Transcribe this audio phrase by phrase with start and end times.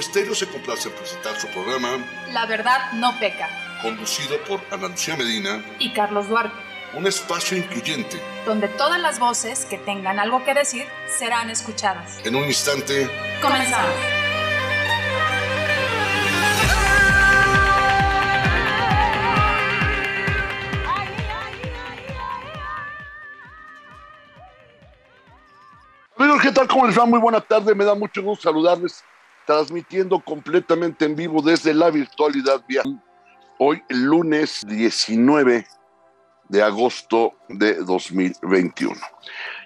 [0.00, 1.98] Estéreo se complace en presentar su programa
[2.32, 3.48] La verdad no peca,
[3.82, 6.56] conducido por Ana Lucía Medina, y Carlos Duarte,
[6.94, 8.20] un espacio incluyente.
[8.46, 10.86] donde todas las voces que tengan algo que decir
[11.18, 12.18] serán escuchadas.
[12.24, 13.08] En un instante,
[13.42, 13.90] Comenzamos.
[26.16, 26.68] Amigos, ¿qué tal?
[26.68, 27.06] ¿Cómo les va?
[27.06, 27.74] Muy buena tarde.
[27.74, 29.02] Me da mucho gusto saludarles,
[29.46, 32.82] transmitiendo completamente en vivo desde la virtualidad vía
[33.58, 35.66] hoy, lunes 19
[36.48, 38.96] de agosto de 2021.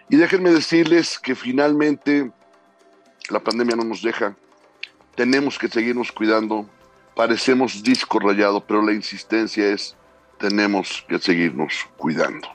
[0.08, 2.32] Y déjenme decirles que finalmente
[3.30, 4.36] la pandemia no nos deja.
[5.14, 6.68] Tenemos que seguirnos cuidando.
[7.14, 9.96] Parecemos disco rayado, pero la insistencia es
[10.38, 12.48] tenemos que seguirnos cuidando.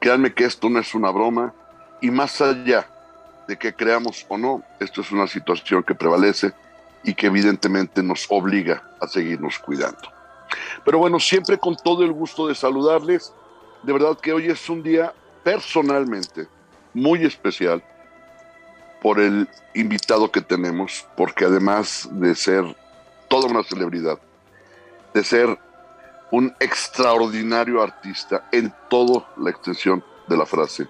[0.00, 1.54] Créanme que esto no es una broma
[2.00, 2.88] y más allá
[3.46, 6.52] de que creamos o no, esto es una situación que prevalece
[7.04, 10.12] y que evidentemente nos obliga a seguirnos cuidando.
[10.84, 13.32] Pero bueno, siempre con todo el gusto de saludarles.
[13.82, 15.12] De verdad que hoy es un día
[15.44, 16.48] personalmente
[16.92, 17.82] muy especial
[19.00, 22.64] por el invitado que tenemos, porque además de ser
[23.28, 24.18] toda una celebridad,
[25.14, 25.58] de ser
[26.32, 30.88] un extraordinario artista en toda la extensión de la frase,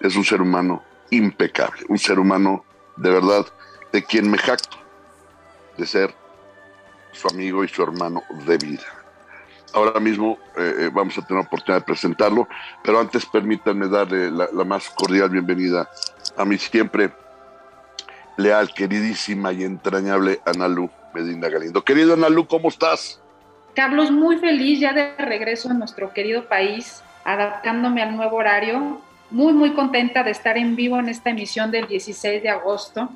[0.00, 2.64] es un ser humano impecable, un ser humano
[2.96, 3.46] de verdad
[3.92, 4.76] de quien me jacto
[5.76, 6.14] de ser
[7.12, 8.84] su amigo y su hermano de vida.
[9.72, 12.48] Ahora mismo eh, eh, vamos a tener la oportunidad de presentarlo,
[12.82, 15.88] pero antes permítanme darle la, la más cordial bienvenida
[16.36, 17.12] a mi siempre
[18.36, 21.82] leal, queridísima y entrañable Analu Medina Galindo.
[21.84, 23.20] Querido Analu, ¿cómo estás?
[23.74, 29.00] Carlos, muy feliz ya de regreso a nuestro querido país, adaptándome al nuevo horario.
[29.30, 33.08] Muy, muy contenta de estar en vivo en esta emisión del 16 de agosto.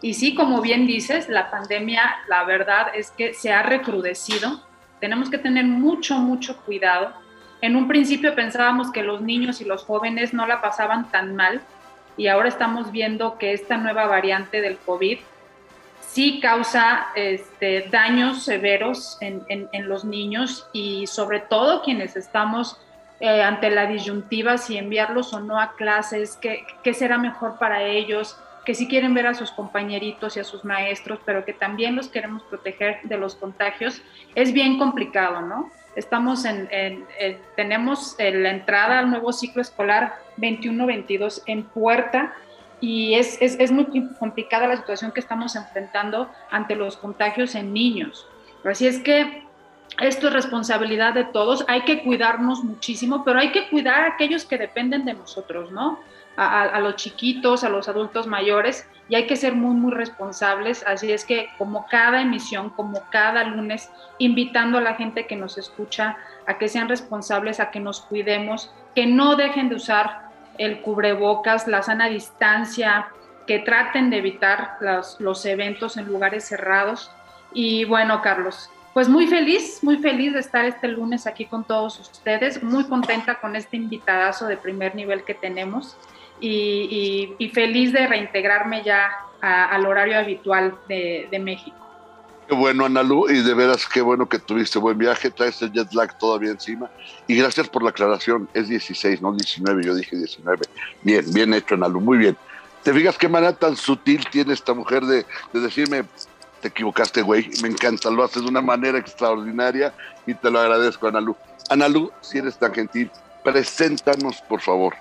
[0.00, 4.62] Y sí, como bien dices, la pandemia, la verdad es que se ha recrudecido.
[5.00, 7.12] Tenemos que tener mucho, mucho cuidado.
[7.60, 11.60] En un principio pensábamos que los niños y los jóvenes no la pasaban tan mal
[12.16, 15.18] y ahora estamos viendo que esta nueva variante del COVID
[16.06, 22.78] sí causa este, daños severos en, en, en, los niños y sobre todo quienes estamos
[23.20, 27.82] eh, ante la disyuntiva si enviarlos o no a clases, qué, qué será mejor para
[27.82, 31.94] ellos, que si quieren ver a sus compañeritos y a sus maestros, pero que también
[31.94, 34.02] los queremos proteger de los contagios,
[34.34, 35.70] es bien complicado, ¿no?
[35.94, 42.34] Estamos en, en, en tenemos la entrada al nuevo ciclo escolar 21-22 en puerta
[42.80, 43.86] y es, es, es, muy
[44.18, 48.26] complicada la situación que estamos enfrentando ante los contagios en niños.
[48.64, 49.45] Así es que
[50.00, 54.44] esto es responsabilidad de todos, hay que cuidarnos muchísimo, pero hay que cuidar a aquellos
[54.44, 56.00] que dependen de nosotros, ¿no?
[56.38, 60.84] A, los chiquitos, a los adultos mayores, y hay que ser muy, muy responsables.
[60.86, 65.56] Así es que como cada emisión, como cada lunes, invitando a la gente que nos
[65.56, 70.28] escucha a que sean responsables, a que nos cuidemos, que no dejen de usar
[70.58, 73.08] el cubrebocas, la sana distancia,
[73.46, 74.76] que traten de evitar
[75.18, 77.10] los eventos en lugares cerrados.
[77.54, 82.00] Y bueno, Carlos, pues muy feliz, muy feliz de estar este lunes aquí con todos
[82.00, 85.98] ustedes, muy contenta con este invitadazo de primer nivel que tenemos
[86.40, 89.10] y, y, y feliz de reintegrarme ya
[89.42, 91.76] a, al horario habitual de, de México.
[92.48, 95.92] Qué bueno, Analu, y de veras qué bueno que tuviste buen viaje, traes el jet
[95.92, 96.88] lag todavía encima.
[97.26, 100.62] Y gracias por la aclaración, es 16, no 19, yo dije 19.
[101.02, 102.36] Bien, bien hecho, Analu, muy bien.
[102.82, 106.04] ¿Te fijas qué manera tan sutil tiene esta mujer de, de decirme,
[106.60, 107.50] te equivocaste, güey?
[107.62, 109.92] Me encanta, lo haces de una manera extraordinaria
[110.26, 111.36] y te lo agradezco, Analu.
[111.68, 113.10] Analu, si eres tan gentil,
[113.42, 114.94] preséntanos, por favor,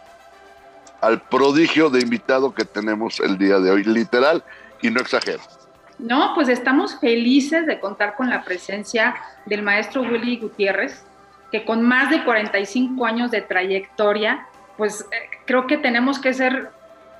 [1.02, 4.44] al prodigio de invitado que tenemos el día de hoy, literal,
[4.82, 5.42] y no exagero.
[5.98, 9.16] No, pues estamos felices de contar con la presencia
[9.46, 11.04] del maestro Willy Gutiérrez,
[11.52, 14.48] que con más de 45 años de trayectoria,
[14.78, 16.72] pues eh, creo que tenemos que ser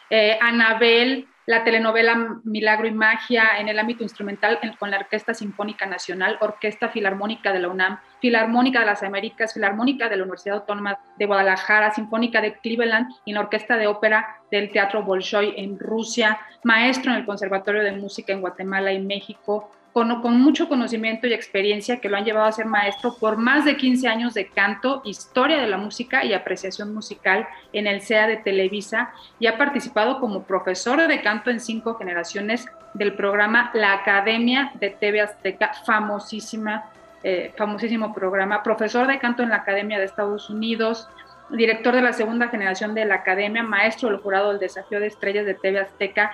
[0.08, 5.84] Eh, Anabel, la telenovela Milagro y Magia, en el ámbito instrumental con la Orquesta Sinfónica
[5.84, 10.98] Nacional, Orquesta Filarmónica de la UNAM, Filarmónica de las Américas, Filarmónica de la Universidad Autónoma
[11.18, 16.40] de Guadalajara, Sinfónica de Cleveland y la Orquesta de Ópera del Teatro Bolshoi en Rusia,
[16.62, 22.00] maestro en el Conservatorio de Música en Guatemala y México, con, mucho conocimiento y experiencia
[22.00, 25.60] que lo han llevado a ser maestro por más de 15 años de canto, historia
[25.60, 30.42] de la música y apreciación musical en el CEA de Televisa y ha participado como
[30.42, 36.90] profesor de canto en cinco generaciones del programa La Academia de TV Azteca, famosísima,
[37.22, 41.08] eh, famosísimo programa, profesor de canto en la Academia de Estados Unidos,
[41.50, 45.46] director de la segunda generación de la Academia, maestro del jurado del Desafío de Estrellas
[45.46, 46.32] de TV Azteca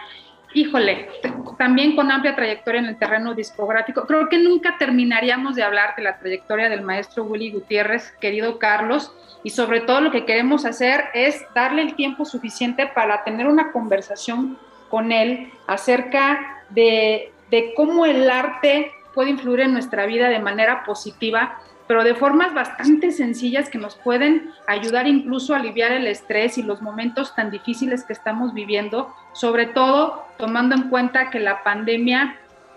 [0.52, 1.08] híjole,
[1.58, 4.06] también con amplia trayectoria en el terreno discográfico.
[4.06, 9.12] Creo que nunca terminaríamos de hablar de la trayectoria del maestro Willy Gutiérrez, querido Carlos,
[9.42, 13.72] y sobre todo lo que queremos hacer es darle el tiempo suficiente para tener una
[13.72, 14.58] conversación
[14.88, 20.84] con él acerca de, de cómo el arte puede influir en nuestra vida de manera
[20.84, 21.58] positiva
[21.90, 26.62] pero de formas bastante sencillas que nos pueden ayudar incluso a aliviar el estrés y
[26.62, 32.36] los momentos tan difíciles que estamos viviendo, sobre todo tomando en cuenta que la pandemia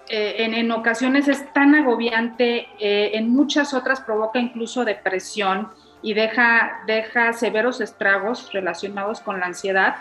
[0.09, 5.69] eh, en, ocasiones es tan agobiante, eh, en muchas otras provoca incluso depresión
[6.01, 9.97] y deja, deja severos estragos relacionados con la ansiedad.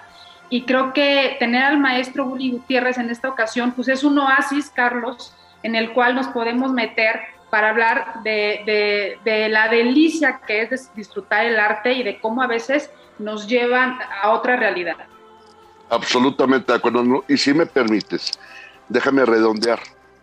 [0.49, 4.71] Y creo que tener al maestro Willy Gutiérrez en esta ocasión, pues es un oasis,
[4.71, 7.21] Carlos, en el cual nos podemos meter
[7.53, 9.19] para hablar de,
[9.51, 12.89] la delicia que es disfrutar el arte y de cómo a veces
[13.19, 14.97] nos llevan a otra realidad.
[15.91, 17.23] Absolutamente de acuerdo.
[17.29, 18.33] Y si me permites,
[18.89, 19.81] déjame redondear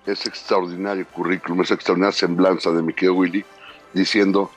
[0.07, 3.45] ese extraordinario currículum, esa extraordinaria semblanza de mi querido Willy,
[3.93, 4.49] diciendo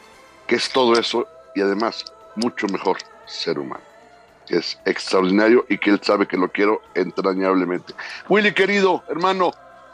[0.46, 2.96] que es todo eso y además mucho mejor
[3.26, 3.84] ser humano.
[4.48, 7.92] Es extraordinario y que él sabe que lo quiero entrañablemente.
[8.30, 9.52] Willy, querido hermano,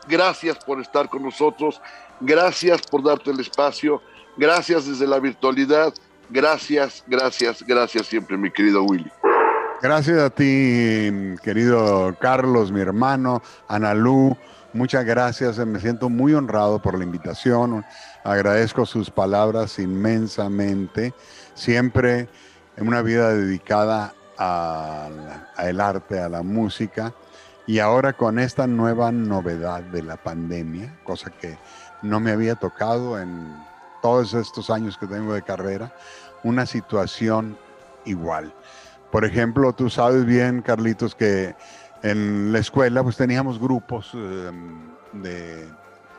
[0.08, 1.80] gracias por estar con nosotros.
[2.20, 4.02] Gracias por darte el espacio.
[4.36, 5.92] Gracias desde la virtualidad.
[6.30, 9.10] Gracias, gracias, gracias siempre, mi querido Willy.
[9.80, 11.10] Gracias a ti,
[11.42, 14.36] querido Carlos, mi hermano, Analú.
[14.72, 15.58] Muchas gracias.
[15.58, 17.84] Me siento muy honrado por la invitación.
[18.24, 21.14] Agradezco sus palabras inmensamente.
[21.54, 22.28] Siempre
[22.76, 27.14] en una vida dedicada al arte, a la música.
[27.68, 31.58] Y ahora con esta nueva novedad de la pandemia, cosa que
[32.00, 33.54] no me había tocado en
[34.00, 35.94] todos estos años que tengo de carrera
[36.44, 37.58] una situación
[38.06, 38.54] igual.
[39.12, 41.54] Por ejemplo, tú sabes bien, Carlitos, que
[42.02, 45.68] en la escuela pues teníamos grupos em, de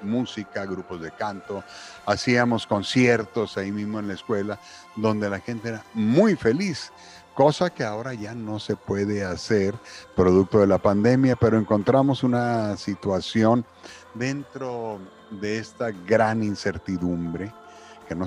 [0.04, 1.63] música, grupos de canto,
[2.06, 4.60] hacíamos conciertos ahí mismo en la escuela
[4.96, 6.92] donde la gente era muy feliz,
[7.39, 9.74] cosa que ahora ya no se puede hacer
[10.13, 13.63] producto de la pandemia, pero encontramos una situación
[14.13, 15.00] dentro
[15.31, 17.53] de esta gran incertidumbre
[18.09, 18.25] que no,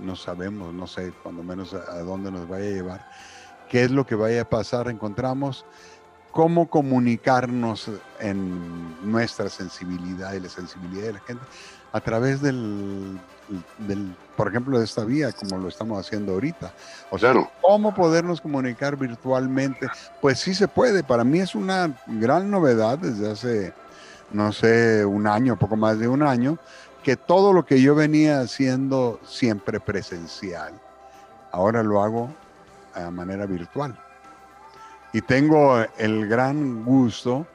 [0.00, 3.10] no sabemos, no sé, cuando menos a, dónde nos vaya a llevar,
[3.70, 5.64] qué es lo que vaya a pasar, encontramos
[6.32, 11.44] cómo comunicarnos en nuestra sensibilidad y la sensibilidad de la gente
[11.92, 13.18] a través del,
[13.78, 16.72] del, por ejemplo, de esta vía, como lo estamos haciendo ahorita.
[17.10, 19.88] O sea, ¿cómo podernos comunicar virtualmente?
[20.20, 21.04] Pues sí se puede.
[21.04, 23.74] Para mí es una gran novedad desde hace
[24.32, 26.58] no sé, un año, poco más de un año,
[27.02, 30.72] que todo lo que yo venía haciendo siempre presencial,
[31.50, 32.30] ahora lo hago
[32.94, 33.98] a manera virtual.
[35.12, 37.46] Y tengo el gran gusto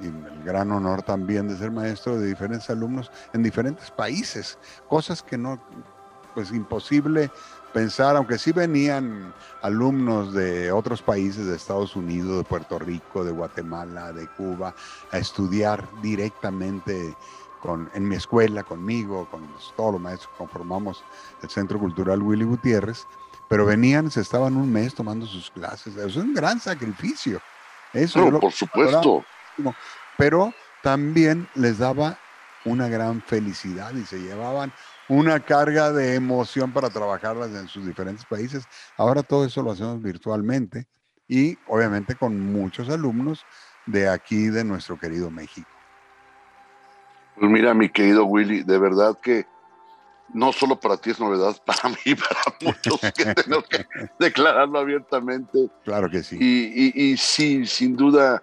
[0.00, 5.22] y el gran honor también de ser maestro de diferentes alumnos en diferentes países, cosas
[5.22, 5.60] que no,
[6.34, 7.30] pues imposible
[7.72, 13.32] pensar, aunque sí venían alumnos de otros países, de Estados Unidos, de Puerto Rico, de
[13.32, 14.74] Guatemala, de Cuba,
[15.12, 17.14] a estudiar directamente
[17.60, 21.04] con, en mi escuela, conmigo, con todos los maestros que conformamos
[21.42, 23.06] el Centro Cultural Willy Gutiérrez,
[23.48, 25.96] pero venían, se estaban un mes tomando sus clases.
[25.96, 27.40] Eso es un gran sacrificio.
[27.92, 29.24] Eso por supuesto.
[30.16, 32.18] Pero también les daba
[32.64, 34.72] una gran felicidad y se llevaban
[35.08, 38.64] una carga de emoción para trabajarlas en sus diferentes países.
[38.96, 40.86] Ahora todo eso lo hacemos virtualmente
[41.28, 43.44] y obviamente con muchos alumnos
[43.86, 45.68] de aquí, de nuestro querido México.
[47.36, 49.46] Pues mira, mi querido Willy, de verdad que
[50.32, 53.86] no solo para ti es novedad, para mí, para muchos que tenemos que
[54.18, 55.68] declararlo abiertamente.
[55.84, 56.36] Claro que sí.
[56.40, 58.42] Y, y sí, sin duda,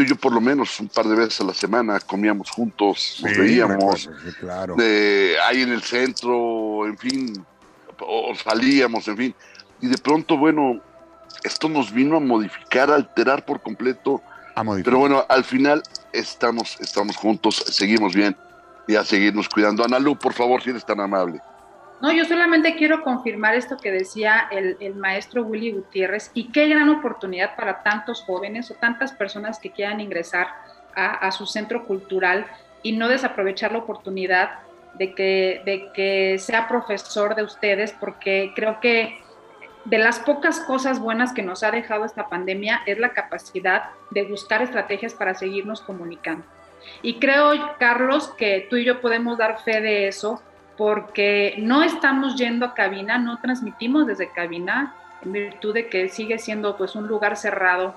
[0.00, 3.20] tú y yo por lo menos un par de veces a la semana comíamos juntos,
[3.22, 4.74] nos veíamos, claro.
[4.74, 7.44] de, ahí en el centro, en fin,
[7.98, 9.34] o salíamos, en fin.
[9.82, 10.80] Y de pronto, bueno,
[11.44, 14.22] esto nos vino a modificar, a alterar por completo
[14.84, 18.36] Pero bueno, al final estamos, estamos juntos, seguimos bien
[18.88, 19.84] y a seguirnos cuidando.
[19.84, 21.40] Ana Lu, por favor, si eres tan amable.
[22.00, 26.66] No, yo solamente quiero confirmar esto que decía el, el, maestro Willy Gutiérrez y qué
[26.66, 30.48] gran oportunidad para tantos jóvenes o tantas personas que quieran ingresar
[30.94, 32.46] a, a su centro cultural
[32.82, 34.60] y no desaprovechar la oportunidad
[34.94, 39.18] de que, de que sea profesor de ustedes, porque creo que
[39.84, 44.24] de las pocas cosas buenas que nos ha dejado esta pandemia es la capacidad de
[44.24, 46.44] buscar estrategias para seguirnos comunicando.
[47.02, 50.42] Y creo, Carlos, que tú y yo podemos dar fe de eso,
[50.80, 56.38] porque no estamos yendo a cabina, no transmitimos desde cabina, en virtud de que sigue
[56.38, 57.94] siendo pues un lugar cerrado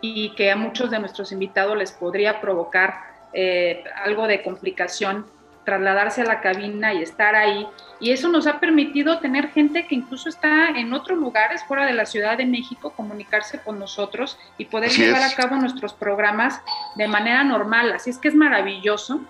[0.00, 3.00] y que a muchos de nuestros invitados les podría provocar
[3.32, 5.26] eh, algo de complicación
[5.64, 7.66] trasladarse a la cabina y estar ahí.
[7.98, 11.94] Y eso nos ha permitido tener gente que incluso está en otros lugares fuera de
[11.94, 16.60] la Ciudad de México, comunicarse con nosotros y poder llevar a cabo nuestros programas
[16.94, 17.92] de manera normal.
[17.92, 19.20] Así es que es maravilloso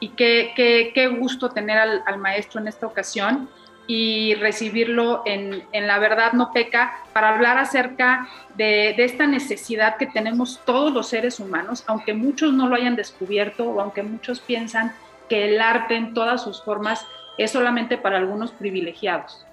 [0.00, 3.48] y qué, qué, qué gusto tener al, maestro en esta ocasión
[3.86, 9.96] y recibirlo en, en, La Verdad No Peca para hablar acerca de, de esta necesidad
[9.96, 14.40] que tenemos todos los seres humanos, aunque muchos no lo hayan descubierto o aunque muchos
[14.40, 14.94] piensan
[15.28, 17.06] que el arte en todas sus formas
[17.38, 19.44] es solamente para algunos privilegiados.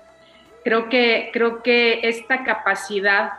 [0.63, 3.34] Creo que, creo que esta capacidad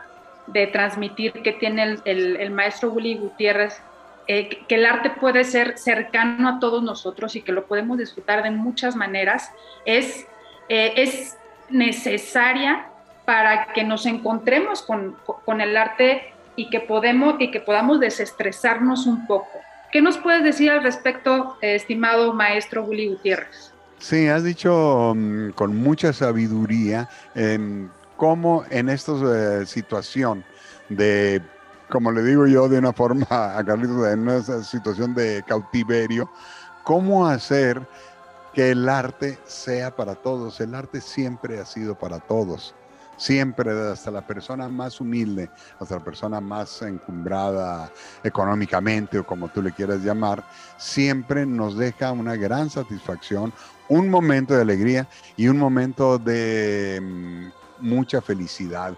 [0.47, 3.83] de transmitir que tiene el, el, maestro Willy Gutiérrez,
[4.29, 8.43] eh, que el arte puede ser cercano a todos nosotros y que lo podemos disfrutar
[8.43, 9.51] de muchas maneras,
[9.85, 10.27] es,
[10.69, 11.37] eh, es
[11.71, 12.89] necesaria
[13.25, 19.07] para que nos encontremos con, con el arte y que, podemos, y que podamos desestresarnos
[19.07, 19.49] un poco.
[19.91, 23.73] ¿Qué nos puedes decir al respecto, estimado maestro Willy Gutiérrez?
[23.99, 30.45] Sí, has dicho um, con mucha sabiduría en cómo en esta eh, situación
[30.89, 31.41] de,
[31.89, 36.31] como le digo yo de una forma a Carlitos, en una situación de cautiverio,
[36.85, 37.87] cómo hacer
[38.53, 40.61] que el arte sea para todos.
[40.61, 42.75] El arte siempre ha sido para todos
[43.19, 47.93] siempre, hasta la persona más humilde, hasta la persona más encumbrada
[48.23, 50.43] económicamente o como tú le quieras llamar,
[50.79, 53.53] siempre nos deja una gran satisfacción,
[53.89, 58.97] un momento de alegría y un momento de mm, mucha felicidad.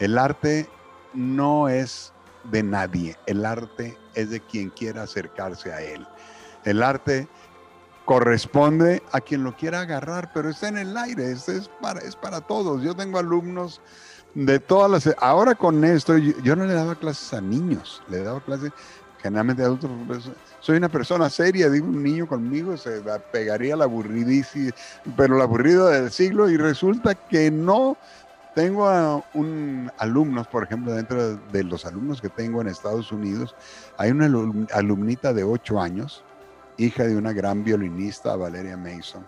[0.00, 0.68] El arte
[1.12, 2.12] no es
[2.44, 6.06] de nadie, el arte es de quien quiera acercarse a él.
[6.64, 7.28] El arte
[8.04, 12.16] corresponde a quien lo quiera agarrar, pero está en el aire, es, es, para, es
[12.16, 12.82] para todos.
[12.82, 13.80] Yo tengo alumnos
[14.34, 15.16] de todas las...
[15.18, 18.72] Ahora con esto, yo, no le daba clases a niños, le daba clases
[19.20, 19.90] generalmente a adultos.
[20.06, 20.30] Pues,
[20.60, 23.02] soy una persona seria, digo, un niño conmigo se
[23.32, 24.70] pegaría la aburridísima,
[25.16, 27.96] pero la aburrida del siglo y resulta que no.
[28.54, 33.54] Tengo a un alumnos, por ejemplo, dentro de los alumnos que tengo en Estados Unidos,
[33.96, 34.26] hay una
[34.72, 36.24] alumnita de 8 años
[36.78, 39.26] hija de una gran violinista, Valeria Mason,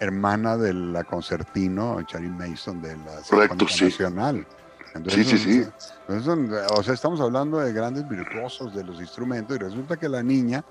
[0.00, 3.84] hermana de la concertino, Charlie Mason, de la Correcto, sí.
[3.84, 4.46] Nacional.
[4.94, 5.68] Entonces, sí, sí, sí.
[6.08, 10.64] o sea, estamos hablando de grandes virtuosos de los instrumentos y resulta que la niña,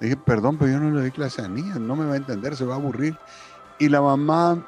[0.00, 2.56] dije, perdón, pero yo no le doy clase a niña, no me va a entender,
[2.56, 3.18] se va a aburrir.
[3.78, 4.64] Y la mamá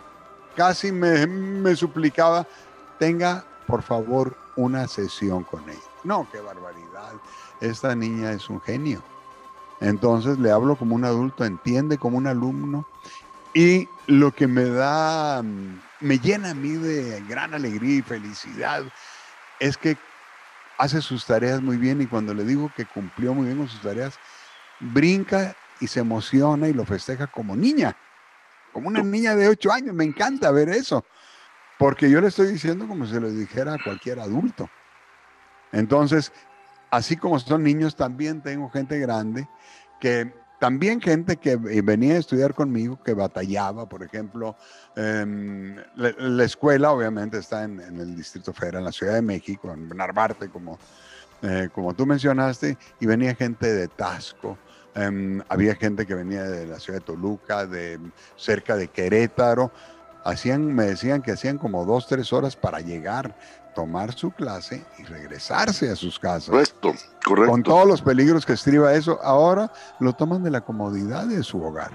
[0.59, 2.45] casi me, me suplicaba,
[2.99, 5.79] tenga por favor una sesión con ella.
[6.03, 7.13] No, qué barbaridad.
[7.61, 9.01] Esta niña es un genio.
[9.81, 12.89] Entonces le hablo como un adulto, entiende como un alumno
[13.55, 18.83] y lo que me da, mm, me llena a mí de gran alegría y felicidad
[19.61, 19.97] es que
[20.77, 23.81] hace sus tareas muy bien y cuando le digo que cumplió muy bien con sus
[23.81, 24.19] tareas,
[24.81, 27.97] brinca y se emociona y lo festeja como niña,
[28.79, 29.95] como una niña de 8 años.
[29.95, 31.05] Me encanta ver eso,
[31.81, 34.71] porque yo le estoy diciendo como si lo dijera a cualquier adulto.
[35.73, 36.33] Entonces,
[36.89, 39.49] así como son niños, también tengo gente grande
[40.01, 44.57] que también gente que venía a estudiar conmigo, que batallaba, por ejemplo,
[44.95, 49.23] eh, la, la, escuela obviamente está en, en, el Distrito Federal, en la Ciudad de
[49.23, 50.79] México, en Narvarte, como,
[51.43, 54.57] eh, como tú mencionaste, y venía gente de Tasco,
[54.95, 57.99] eh, había gente que venía de la ciudad de Toluca, de
[58.37, 59.71] cerca de Querétaro,
[60.25, 63.37] hacían, me decían que hacían como dos, tres horas para llegar
[63.79, 66.51] tomar su clase y regresarse a sus casas.
[66.51, 67.53] Correcto, correcto.
[67.53, 71.63] Con todos los peligros que estriba eso, ahora lo toman de la comodidad de su
[71.63, 71.93] hogar.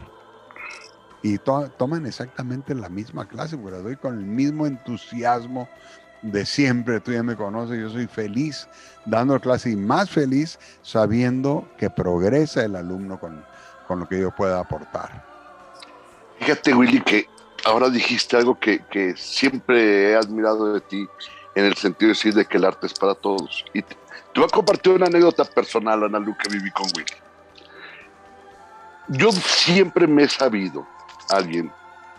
[1.21, 5.67] Y to toman exactamente la misma clase, porque la doy con el mismo entusiasmo
[6.24, 7.00] de siempre.
[7.00, 8.68] Tú ya me conoces, yo soy feliz
[9.06, 13.44] dando clase y más feliz sabiendo que progresa el alumno con,
[13.88, 15.24] con lo que yo pueda aportar.
[16.39, 17.27] Fíjate, Willy, que
[17.65, 21.08] ahora dijiste algo que, que siempre he admirado de ti
[21.56, 23.63] en el sentido de decir de que el arte es para todos.
[23.74, 23.96] Y te,
[24.36, 27.06] voy a compartir una anécdota personal, Ana Lu, que viví con Willy.
[29.10, 30.88] Yo siempre me he sabido
[31.30, 31.72] alguien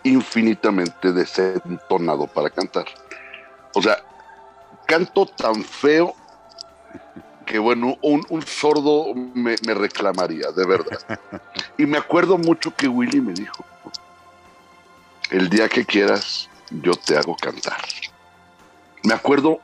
[0.02, 2.84] infinitamente desentonado para cantar.
[3.74, 4.02] O sea,
[4.86, 6.14] canto tan feo
[7.44, 10.98] que bueno, un, sordo me, me, reclamaría, de verdad.
[11.78, 13.64] Y me acuerdo mucho que Willy me dijo,
[15.30, 17.76] el día que quieras, yo te hago cantar.
[19.02, 19.60] Me acuerdo,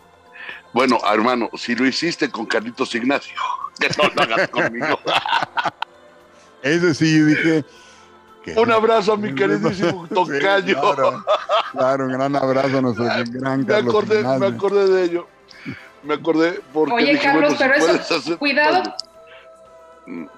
[0.72, 3.36] bueno, hermano, si lo hiciste con Carlitos Ignacio,
[3.78, 4.98] que no lo hagas conmigo.
[6.62, 7.64] Ese sí, yo dije,
[8.56, 10.80] un abrazo a mi queridísimo Tocayo.
[11.72, 15.26] claro, un gran abrazo a nuestro gran me acordé, me acordé de ello.
[16.02, 16.94] Me acordé porque.
[16.94, 18.82] Oye, Carlos, pero eso, cuidado.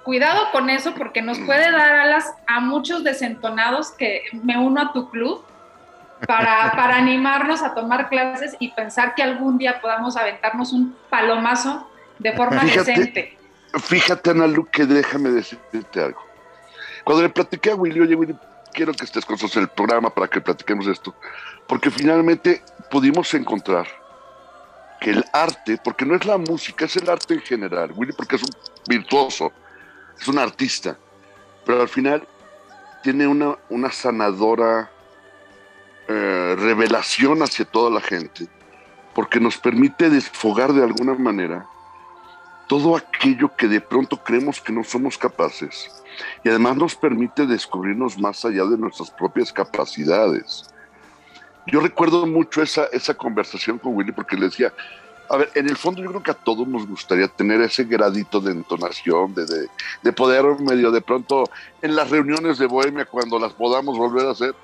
[0.03, 4.93] Cuidado con eso porque nos puede dar alas a muchos desentonados que me uno a
[4.93, 5.45] tu club
[6.27, 11.89] para, para animarnos a tomar clases y pensar que algún día podamos aventarnos un palomazo
[12.19, 13.39] de forma decente.
[13.83, 16.32] Fíjate, Ana Lu, que déjame decirte algo
[17.05, 18.37] cuando le platiqué a Willy, oye Willy,
[18.73, 21.15] quiero que estés con nosotros en el programa para que platiquemos esto,
[21.67, 23.87] porque finalmente pudimos encontrar
[25.01, 28.37] que el arte, porque no es la música, es el arte en general, Willy porque
[28.37, 28.51] es un
[28.87, 29.53] virtuoso,
[30.21, 30.97] es un artista,
[31.67, 32.27] pero al final
[33.03, 34.91] tiene una, una sanadora
[36.09, 38.47] eh, revelación hacia toda la gente,
[39.15, 41.67] porque nos permite desfogar de alguna manera
[42.69, 46.02] todo aquello que de pronto creemos que no somos capaces
[46.45, 50.69] y además nos permite descubrirnos más allá de nuestras propias capacidades.
[51.67, 54.73] Yo recuerdo mucho esa, esa conversación con Willy porque le decía,
[55.29, 58.41] a ver, en el fondo yo creo que a todos nos gustaría tener ese gradito
[58.41, 59.47] de entonación, de,
[60.03, 61.45] de, poder medio de pronto
[61.81, 64.55] en las reuniones de Bohemia, cuando las podamos volver a hacer,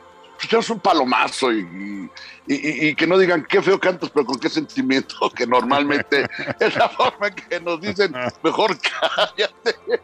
[0.50, 2.10] pues un palomazo y,
[2.46, 6.26] y, y, que no digan qué feo cantas, pero con qué sentimiento, que normalmente
[6.60, 8.76] es la forma en que nos dicen, mejor
[9.16, 10.00] cállate.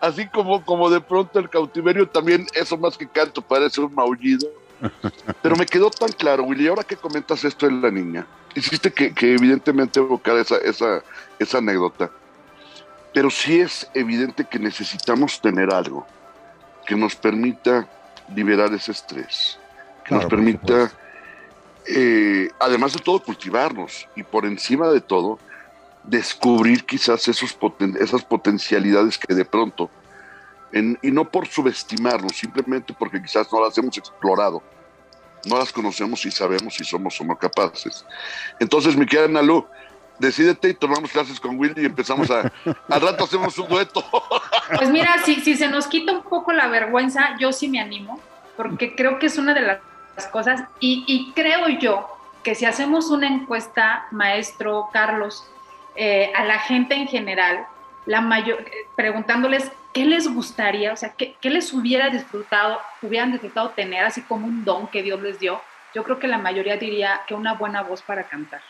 [0.00, 4.48] Así como, como de pronto el cautiverio también, eso más que canto, parece un maullido.
[5.42, 9.12] Pero me quedó tan claro, Willy, ahora que comentas esto de la niña, hiciste que,
[9.12, 11.02] que evidentemente evocar esa, esa,
[11.38, 12.10] esa anécdota.
[13.12, 16.06] Pero sí es evidente que necesitamos tener algo
[16.86, 17.86] que nos permita
[18.34, 19.58] liberar ese estrés,
[20.04, 20.90] que nos permita,
[21.86, 25.38] eh, además de todo, cultivarnos y por encima de todo,
[26.04, 27.56] descubrir quizás esos
[28.00, 29.90] esas potencialidades que de pronto,
[30.72, 34.62] y no por subestimarnos, simplemente porque quizás no las hemos explorado,
[35.46, 38.04] no las conocemos y sabemos si somos o no capaces.
[38.58, 39.66] Entonces, mi querida Nalu,
[40.18, 42.52] decídete y tomamos clases con Willy y empezamos a.
[42.88, 44.04] al rato hacemos un dueto.
[44.76, 48.20] Pues mira, si, si se nos quita un poco la vergüenza, yo sí me animo,
[48.56, 49.80] porque creo que es una de las
[50.30, 52.06] cosas, y, y creo yo
[52.42, 55.44] que si hacemos una encuesta, maestro Carlos,
[56.02, 57.66] eh, a la gente en general,
[58.06, 58.64] la mayor,
[58.96, 64.22] preguntándoles qué les gustaría, o sea, qué, qué, les hubiera disfrutado, hubieran disfrutado tener, así
[64.22, 65.60] como un don que Dios les dio,
[65.94, 68.62] yo creo que la mayoría diría que una buena voz para cantar.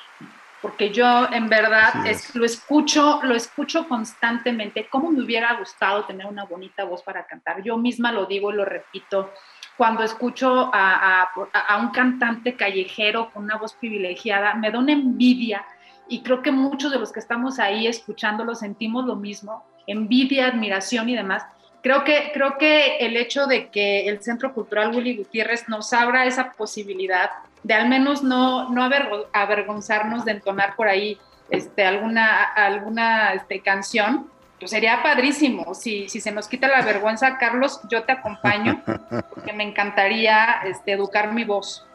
[0.60, 2.34] Porque yo en verdad es.
[2.34, 4.88] lo escucho, lo escucho constantemente.
[4.90, 7.62] ¿Cómo me hubiera gustado tener una bonita voz para cantar?
[7.62, 9.32] Yo misma lo digo y lo repito.
[9.76, 11.30] Cuando escucho a, a,
[11.68, 15.64] a un cantante callejero con una voz privilegiada, me da una envidia
[16.10, 21.08] y creo que muchos de los que estamos ahí escuchándolo sentimos lo mismo, envidia, admiración
[21.08, 21.46] y demás.
[21.82, 26.26] Creo que, creo que el hecho de que el Centro Cultural Willy Gutiérrez nos abra
[26.26, 27.30] esa posibilidad
[27.62, 28.90] de al menos no, no
[29.32, 31.18] avergonzarnos de entonar por ahí
[31.48, 35.74] este, alguna, alguna este, canción, pues sería padrísimo.
[35.74, 38.82] Si, si se nos quita la vergüenza, Carlos, yo te acompaño,
[39.34, 41.86] porque me encantaría este, educar mi voz.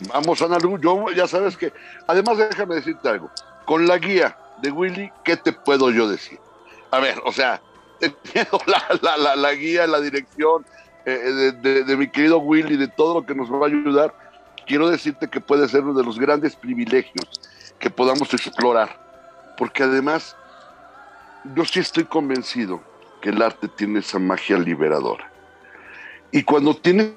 [0.00, 1.72] Vamos, Ana Lu, yo ya sabes que,
[2.06, 3.30] además déjame decirte algo,
[3.64, 6.38] con la guía de Willy, ¿qué te puedo yo decir?
[6.90, 7.60] A ver, o sea,
[8.00, 10.64] entiendo la, la, la, guía, la dirección
[11.04, 14.14] eh, de, de, mi querido Willy, de todo lo que nos va a ayudar,
[14.66, 17.40] quiero decirte que puede ser uno de los grandes privilegios
[17.78, 20.36] que podamos explorar, porque además
[21.54, 22.80] yo sí estoy convencido
[23.20, 25.30] que el arte tiene esa magia liberadora.
[26.30, 27.12] Y cuando tienes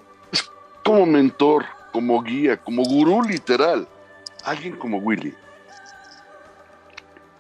[0.84, 3.88] como mentor como guía, como gurú literal,
[4.44, 5.34] alguien como Willy,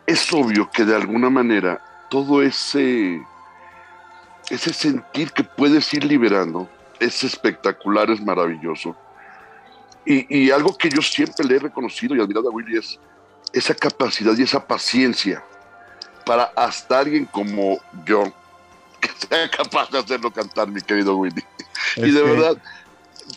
[0.06, 3.22] es obvio que de alguna manera todo ese,
[4.50, 8.96] ese sentir que puedes ir liberando es espectacular, es maravilloso.
[10.06, 13.00] Y, y, algo que yo siempre le he reconocido y admirado a Willy es
[13.54, 15.44] esa capacidad y esa paciencia
[16.26, 18.24] para hasta alguien como yo,
[19.00, 21.44] que sea capaz de hacerlo cantar, mi querido Willy.
[21.98, 22.58] y de verdad,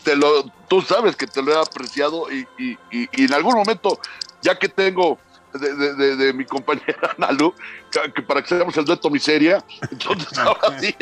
[0.03, 3.99] te lo, tú sabes que te lo he apreciado y, y, y, en algún momento
[4.41, 5.17] ya que tengo
[5.59, 7.53] de, mi compañera Nalu,
[7.91, 10.95] que, para que seamos el dueto miseria, entonces ahora sí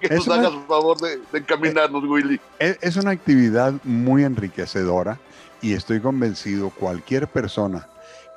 [0.00, 2.40] que nos hagas el favor de, encaminarnos, Willy.
[2.58, 5.18] Es, una actividad muy enriquecedora
[5.60, 7.88] y estoy convencido cualquier persona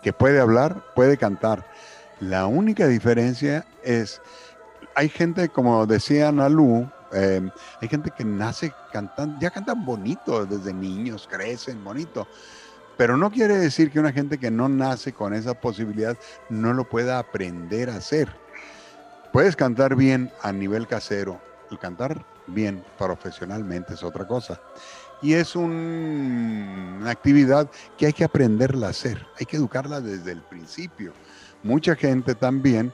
[0.04, 1.66] que puede hablar, puede cantar.
[2.20, 4.22] La única diferencia es,
[4.96, 7.50] hay gente, como decía Nalu, eh,
[7.82, 12.28] hay gente que nace cantando, ya cantan bonito desde niños, crecen bonito.
[12.98, 16.18] Pero no quiere decir que una gente que no nace con esa posibilidad
[16.50, 18.30] no lo pueda aprender a hacer.
[19.34, 21.42] Puedes cantar bien a nivel casero.
[21.72, 24.62] El cantar bien profesionalmente es otra cosa.
[25.22, 29.26] Y es una actividad que hay que aprenderla a hacer.
[29.40, 31.14] Hay que educarla desde el principio.
[31.64, 32.94] Mucha gente también,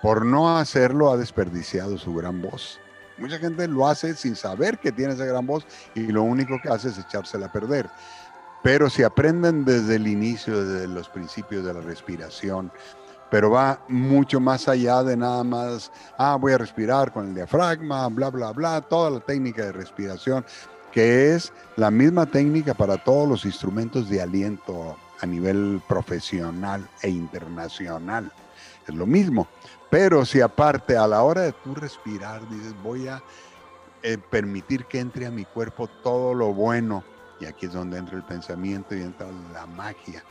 [0.00, 2.78] por no hacerlo, ha desperdiciado su gran voz.
[3.18, 6.68] Mucha gente lo hace sin saber que tiene esa gran voz y lo único que
[6.68, 7.88] hace es echársela a perder.
[8.62, 12.70] Pero si aprenden desde el inicio, desde los principios de la respiración,
[13.30, 18.06] pero va mucho más allá de nada más, ah, voy a respirar con el diafragma,
[18.08, 20.44] bla, bla, bla, toda la técnica de respiración,
[20.92, 27.08] que es la misma técnica para todos los instrumentos de aliento a nivel profesional e
[27.08, 28.30] internacional.
[28.86, 29.48] Es lo mismo.
[29.92, 33.22] Pero si aparte a la hora de tú respirar dices, voy a
[34.02, 37.04] eh, permitir que entre a mi cuerpo todo lo bueno,
[37.38, 40.24] y aquí es donde entra el pensamiento y entra la magia.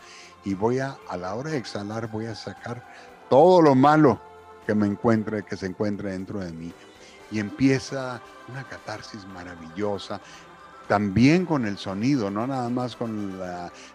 [0.43, 2.84] Y voy a, a la hora de exhalar, voy a sacar
[3.30, 4.19] todo lo malo
[4.65, 6.74] que me encuentre, que se encuentre dentro de mí.
[7.30, 8.19] Y empieza
[8.50, 10.19] una catarsis maravillosa,
[10.88, 13.39] también con el sonido, no nada más con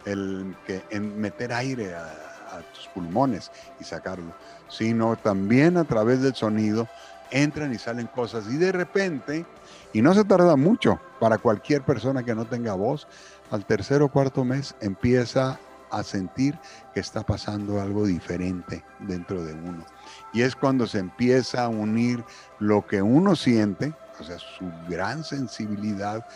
[0.04, 4.32] el que meter aire a, tus pulmones y sacarlo,
[4.68, 6.88] sino también a través del sonido
[7.30, 9.44] entran y salen cosas y de repente
[9.92, 13.06] y no se tarda mucho para cualquier persona que no tenga voz.
[13.50, 15.58] Al tercer o cuarto mes empieza
[15.90, 16.58] a sentir
[16.92, 19.84] que está pasando algo diferente dentro de uno.
[20.32, 22.24] Y es cuando se empieza a unir
[22.58, 26.26] lo que uno siente, o sea, su gran sensibilidad,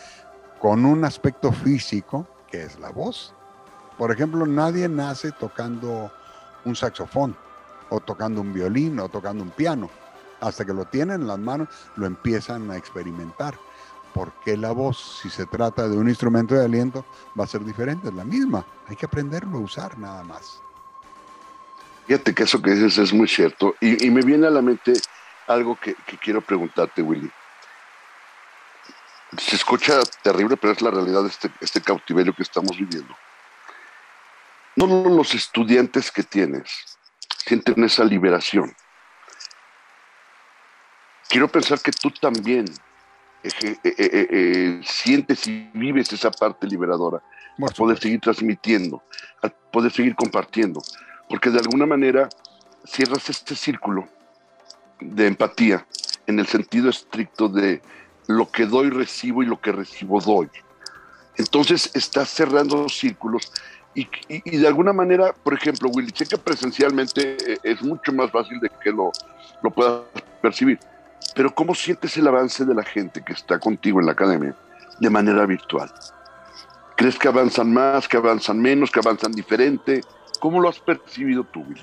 [0.59, 3.33] con un aspecto físico, que es la voz.
[4.01, 6.11] Por ejemplo, nadie nace tocando
[6.65, 7.37] un saxofón,
[7.89, 9.91] o tocando un violín, o tocando un piano
[10.39, 13.59] hasta que lo tienen en las manos, lo empiezan a experimentar.
[14.11, 17.05] Porque la voz, si se trata de un instrumento de aliento,
[17.39, 18.65] va a ser diferente, es la misma.
[18.87, 20.63] Hay que aprenderlo a usar nada más.
[22.07, 23.75] Fíjate que eso que dices es muy cierto.
[23.79, 24.93] Y, me viene a la mente
[25.45, 27.31] algo que, quiero preguntarte, Willy.
[29.37, 33.15] Se escucha terrible, pero es la realidad de este, este cautiverio que estamos viviendo.
[34.75, 36.97] No los estudiantes que tienes
[37.45, 38.73] sienten esa liberación
[41.31, 42.65] quiero pensar que tú también
[43.41, 47.23] eh, eh, eh, sientes y vives esa parte liberadora,
[47.57, 49.01] al poder seguir transmitiendo,
[49.41, 50.81] al poder seguir compartiendo,
[51.29, 52.27] porque de alguna manera
[52.85, 54.09] cierras este círculo
[54.99, 55.85] de empatía
[56.27, 57.81] en el sentido estricto de
[58.27, 60.49] lo que doy recibo y lo que recibo doy.
[61.37, 63.53] Entonces estás cerrando los círculos
[63.93, 68.69] y, de alguna manera, por ejemplo, Willy, sé que presencialmente es mucho más fácil de
[68.81, 69.11] que lo,
[69.61, 70.01] lo puedas
[70.41, 70.79] percibir,
[71.35, 74.55] pero ¿cómo sientes el avance de la gente que está contigo en la academia
[74.99, 75.91] de manera virtual?
[76.95, 80.01] ¿Crees que avanzan más, que avanzan menos, que avanzan diferente?
[80.39, 81.81] ¿Cómo lo has percibido tú, Will?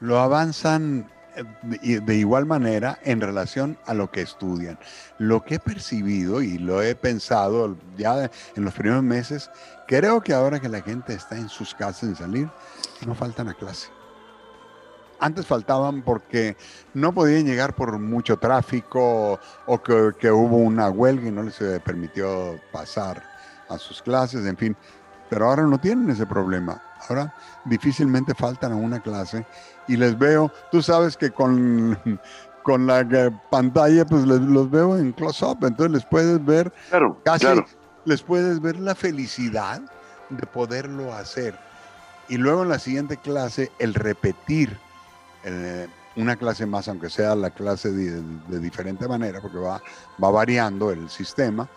[0.00, 1.17] Lo avanzan eh,
[1.62, 4.78] de igual manera en relación a lo que estudian.
[5.18, 9.50] Lo que he percibido y lo he pensado ya en los primeros meses,
[9.86, 12.50] creo que ahora que la gente está en sus casas en salir,
[13.06, 13.88] no faltan a clase.
[15.20, 16.56] Antes faltaban porque
[16.94, 22.60] no podían llegar por mucho tráfico o que, hubo una huelga y no les permitió
[22.70, 23.22] pasar
[23.68, 24.76] a sus clases, en fin.
[25.28, 26.80] Pero ahora no tienen ese problema.
[27.08, 29.44] Ahora difícilmente faltan a una clase
[29.88, 31.98] y les veo, tú sabes que con,
[32.62, 36.72] con la pantalla pues les, los veo en close-up, entonces les puedes ver
[37.24, 37.46] casi,
[38.04, 39.80] les puedes ver la felicidad
[40.28, 41.58] de poderlo hacer.
[42.28, 44.78] Y luego en la siguiente clase el repetir
[45.44, 49.80] eh, una clase más, aunque sea la clase de, diferente manera, porque va,
[50.22, 51.68] va variando el sistema,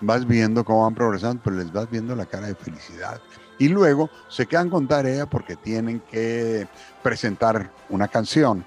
[0.00, 3.20] vas viendo cómo van progresando, pero les vas viendo la cara de felicidad.
[3.58, 6.68] Y luego se quedan con tarea porque tienen que
[7.02, 8.64] presentar una canción.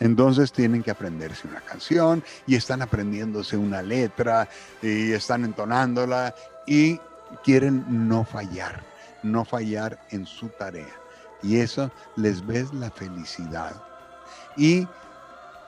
[0.00, 4.48] Entonces tienen que aprenderse una canción y están aprendiéndose una letra
[4.82, 6.34] y están entonándola
[6.66, 7.00] y
[7.42, 8.82] quieren no fallar,
[9.22, 11.06] no fallar en su tarea
[11.42, 13.82] y eso les ves la felicidad.
[14.56, 14.86] Y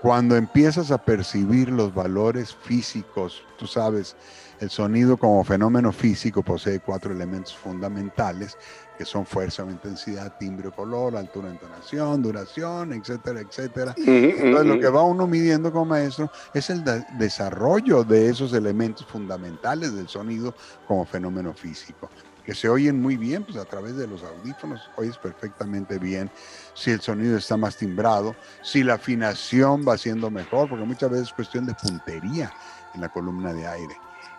[0.01, 4.15] Cuando empiezas a percibir los valores físicos, tú sabes,
[4.61, 8.57] el sonido como fenómeno físico posee cuatro elementos fundamentales
[8.97, 13.95] que son fuerza intensidad, timbre color, altura, entonación, duración, etcétera, etcétera.
[13.97, 16.85] Entonces lo que va uno midiendo como maestro es el
[17.19, 20.55] desarrollo de esos elementos fundamentales del sonido
[20.87, 22.09] como fenómeno físico
[22.49, 26.31] que se oyen muy bien, pues a través de los audífonos oyes perfectamente bien
[26.73, 31.27] si el sonido está más timbrado, si la afinación va siendo mejor, porque muchas veces
[31.27, 32.51] es cuestión de puntería
[32.95, 33.95] en la columna de aire.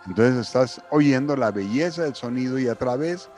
[0.08, 3.30] Entonces estás oyendo la belleza del sonido y a través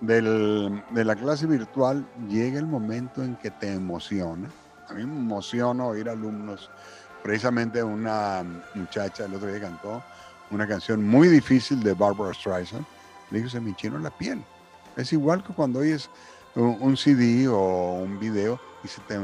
[0.00, 4.48] del, de la clase virtual llega el momento en que te emociona.
[4.88, 6.70] A mí me emociona oír alumnos,
[7.22, 10.02] precisamente una muchacha el otro día cantó
[10.50, 12.86] una canción muy difícil de Barbara Streisand
[13.30, 14.42] le digo, se me enchina la piel.
[14.96, 16.08] Es igual que cuando oyes
[16.54, 19.18] un, CD o un video y se te,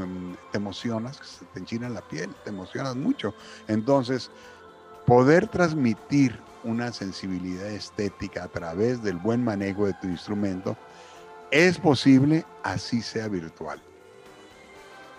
[0.53, 3.33] emocionas, se te enchina la piel, te emocionas mucho.
[3.67, 4.29] Entonces,
[5.05, 10.77] poder transmitir una sensibilidad estética a través del buen manejo de tu instrumento
[11.51, 13.81] es posible, así sea virtual.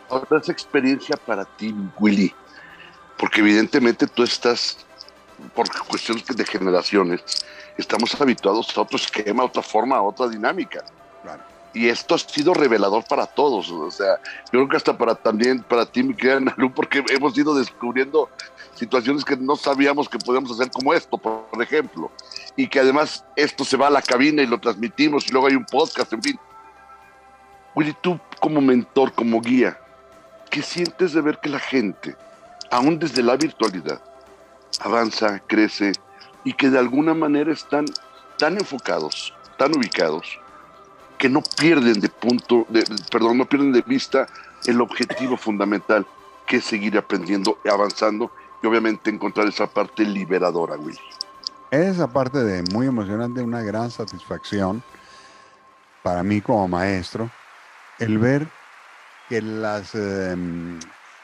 [0.09, 2.35] Ahora esa experiencia para ti, Willy,
[3.19, 4.85] porque evidentemente tú estás,
[5.55, 7.23] por cuestiones de generaciones,
[7.77, 10.85] estamos habituados a otro esquema, a otra forma, a otra dinámica.
[11.73, 13.69] Y esto ha sido revelador para todos.
[13.71, 17.37] O sea, yo creo que hasta para también para ti, mi querida Nalu, porque hemos
[17.37, 18.31] ido descubriendo
[18.77, 22.13] situaciones que no sabíamos que podíamos hacer como esto, por ejemplo.
[22.57, 25.57] Y que además esto se va a la cabina y lo transmitimos y luego hay
[25.57, 26.39] un podcast, en fin.
[27.75, 29.77] Willy, tú como mentor, como guía,
[30.51, 32.15] ¿qué sientes de ver que la gente,
[32.71, 34.01] aún desde la virtualidad,
[34.81, 35.93] avanza, crece,
[36.45, 37.87] y que de alguna manera están
[38.39, 40.39] tan enfocados, tan ubicados,
[41.19, 42.67] que no pierden de punto,
[43.11, 44.27] perdón, no pierden de vista
[44.67, 46.07] el objetivo fundamental,
[46.47, 48.31] que es seguir aprendiendo, avanzando
[48.63, 50.99] y obviamente encontrar esa parte liberadora, Willy.
[51.71, 54.83] Esa parte de muy emocionante, una gran satisfacción
[56.03, 57.31] para mí como maestro,
[57.99, 58.47] el ver
[59.29, 60.79] que las em,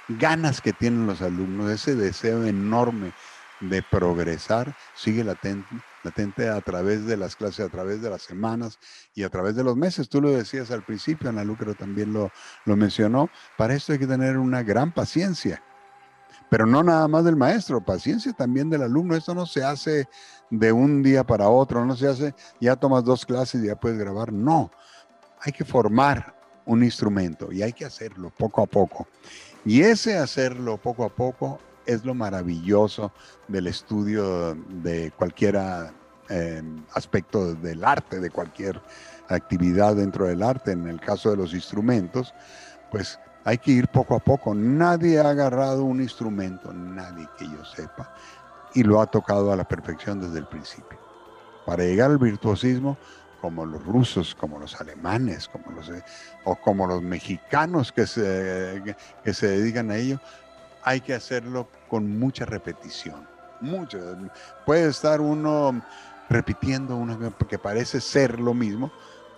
[0.08, 3.12] ganas que tienen los alumnos, ese deseo enorme
[3.60, 5.68] de progresar sigue latente,
[6.02, 8.78] latente a través de las clases, a través de las semanas
[9.14, 10.08] y a través de los meses.
[10.08, 12.30] Tú lo decías al principio, Ana Lucro también lo,
[12.64, 13.28] lo mencionó.
[13.56, 15.62] Para esto hay que tener una gran paciencia.
[16.48, 19.14] Pero no nada más del maestro, paciencia también del alumno.
[19.14, 20.08] Esto no se hace
[20.50, 23.98] de un día para otro, no se hace, ya tomas dos clases y ya puedes
[23.98, 24.32] grabar.
[24.32, 24.70] No,
[25.40, 26.34] hay que formar
[26.66, 29.06] un instrumento y hay que hacerlo poco a poco.
[29.64, 33.12] Y ese hacerlo poco a poco es lo maravilloso
[33.48, 35.58] del estudio de cualquier
[36.28, 36.62] eh,
[36.94, 38.80] aspecto del arte, de cualquier
[39.28, 40.72] actividad dentro del arte.
[40.72, 42.34] En el caso de los instrumentos,
[42.90, 44.54] pues hay que ir poco a poco.
[44.54, 48.14] Nadie ha agarrado un instrumento, nadie que yo sepa,
[48.74, 50.98] y lo ha tocado a la perfección desde el principio.
[51.66, 52.96] Para llegar al virtuosismo,
[53.40, 55.90] como los rusos, como los alemanes, como los,
[56.44, 60.20] o como los mexicanos que se, que se dedican a ello,
[60.82, 63.28] hay que hacerlo con mucha repetición.
[63.60, 63.98] Mucho.
[64.64, 65.82] Puede estar uno
[66.28, 68.90] repitiendo una que parece ser lo mismo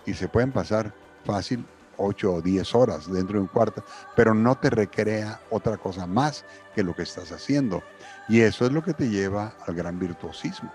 [0.07, 0.93] y se pueden pasar
[1.25, 1.65] fácil
[1.97, 3.85] 8 o 10 horas dentro de un cuarto,
[4.17, 7.83] pero no te recrea otra cosa más que lo que estás haciendo.
[8.29, 10.73] Y eso es lo que te lleva al gran virtuosismo.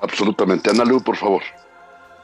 [0.00, 0.70] Absolutamente.
[0.70, 1.42] Ana Lu, por favor.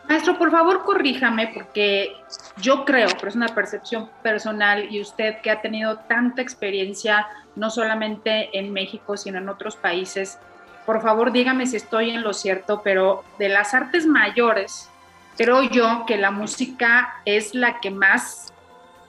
[0.08, 2.12] Maestro, por favor, corríjame porque
[2.60, 7.70] yo creo, pero es una percepción personal y usted que ha tenido tanta experiencia, no
[7.70, 10.38] solamente en México, sino en otros países,
[10.84, 14.90] por favor dígame si estoy en lo cierto, pero de las artes mayores,
[15.36, 18.52] creo yo que la música es la que más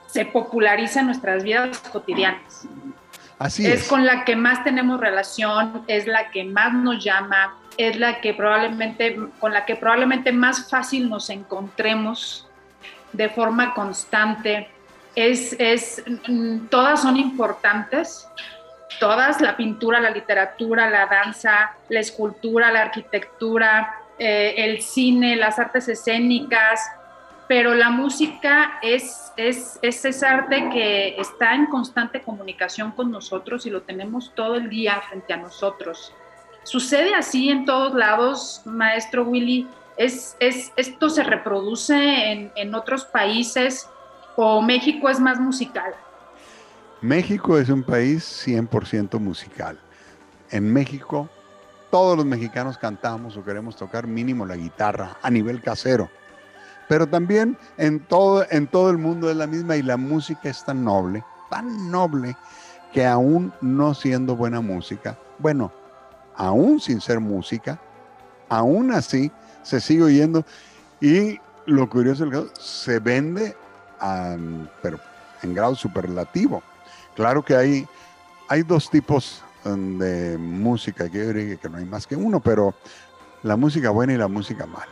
[0.06, 2.66] se populariza en nuestras vidas cotidianas.
[3.38, 3.82] Así es.
[3.82, 8.20] Es con la que más tenemos relación, es la que más nos llama, es la
[8.20, 12.48] que probablemente, con la que probablemente más fácil nos encontremos
[13.12, 14.68] de forma constante.
[15.14, 18.28] Es, es, mm, todas son importantes,
[18.98, 25.58] todas, la pintura, la literatura, la danza, la escultura, la arquitectura, eh, el cine, las
[25.58, 26.80] artes escénicas,
[27.48, 33.66] pero la música es, es, es ese arte que está en constante comunicación con nosotros
[33.66, 36.14] y lo tenemos todo el día frente a nosotros.
[36.64, 39.68] Sucede así en todos lados, maestro Willy.
[39.96, 43.88] ¿Es, es, esto se reproduce en, en otros países
[44.36, 45.94] o México es más musical?
[47.00, 49.78] México es un país 100% musical.
[50.50, 51.28] En México,
[51.90, 56.10] todos los mexicanos cantamos o queremos tocar mínimo la guitarra a nivel casero.
[56.88, 60.64] Pero también en todo, en todo el mundo es la misma y la música es
[60.64, 61.22] tan noble
[61.54, 62.36] tan noble
[62.92, 65.72] que aún no siendo buena música, bueno,
[66.36, 67.80] aún sin ser música,
[68.48, 69.30] aún así
[69.62, 70.44] se sigue oyendo
[71.00, 73.56] y lo curioso es que se vende
[74.82, 74.98] pero
[75.42, 76.62] en grado superlativo.
[77.14, 77.86] Claro que hay,
[78.48, 82.40] hay dos tipos um, de música, que yo diría que no hay más que uno,
[82.40, 82.74] pero
[83.42, 84.86] la música buena y la música mala.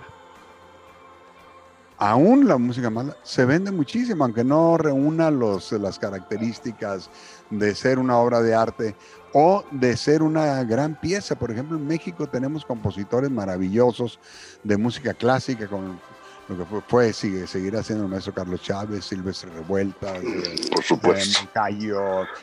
[1.98, 7.11] Aún la música mala se vende muchísimo, aunque no reúna los, las características
[7.52, 8.96] de ser una obra de arte
[9.32, 11.36] o de ser una gran pieza.
[11.36, 14.18] Por ejemplo, en México tenemos compositores maravillosos
[14.62, 16.00] de música clásica, con
[16.48, 21.48] lo que fue, sigue, seguir haciendo el maestro Carlos Chávez, Silvestre Revuelta, eh, por supuesto.
[21.54, 21.92] Eh,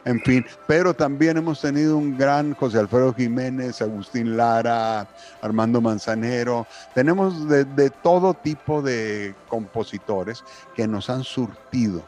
[0.05, 5.07] en fin, pero también hemos tenido un gran José Alfredo Jiménez, Agustín Lara,
[5.41, 10.43] Armando Manzanero, tenemos de, de todo tipo de compositores
[10.75, 12.03] que nos han surtido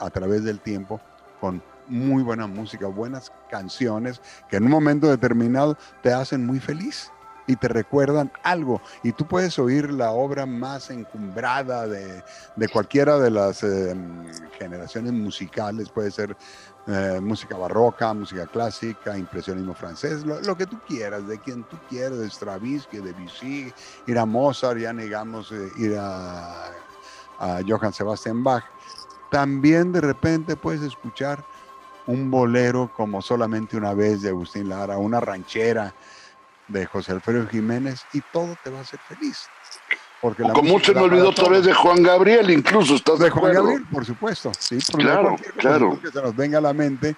[0.00, 1.00] a través del tiempo
[1.40, 7.10] con muy buena música, buenas canciones que en un momento determinado te hacen muy feliz
[7.46, 8.80] y te recuerdan algo.
[9.02, 12.22] Y tú puedes oír la obra más encumbrada de,
[12.72, 14.26] cualquiera de las em,
[14.58, 16.36] generaciones musicales, puede ser
[16.86, 22.18] eh, música barroca, música clásica, impresionismo francés, lo, que tú quieras, de quien tú quieras,
[22.18, 23.72] de Stravinsky, de Debussy,
[24.06, 26.70] ir a Mozart, ya digamos, eh, ir a,
[27.38, 28.64] a Johann Sebastian Bach.
[29.30, 31.44] También de repente puedes escuchar
[32.06, 35.94] un bolero como solamente una vez de Agustín Lara, una ranchera
[36.68, 39.48] de José Alfredo Jiménez y todo te va a hacer feliz.
[40.20, 43.52] Porque como se me olvidó otra vez de Juan Gabriel, incluso, ¿estás de, de Juan
[43.52, 46.00] Gabriel, por supuesto, sí, claro, claro.
[46.00, 47.16] Que se nos venga a la mente,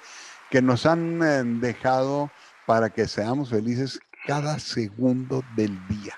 [0.51, 2.31] que nos han eh, dejado
[2.67, 6.15] para que seamos felices cada segundo del día.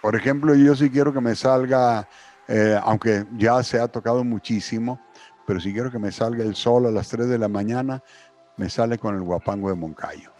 [0.00, 2.08] Por ejemplo, yo sí quiero que me salga,
[2.48, 5.00] eh, aunque ya se ha tocado muchísimo,
[5.46, 8.02] pero si quiero que me salga el sol a las 3 de la mañana,
[8.56, 10.30] me sale con el guapango de Moncayo.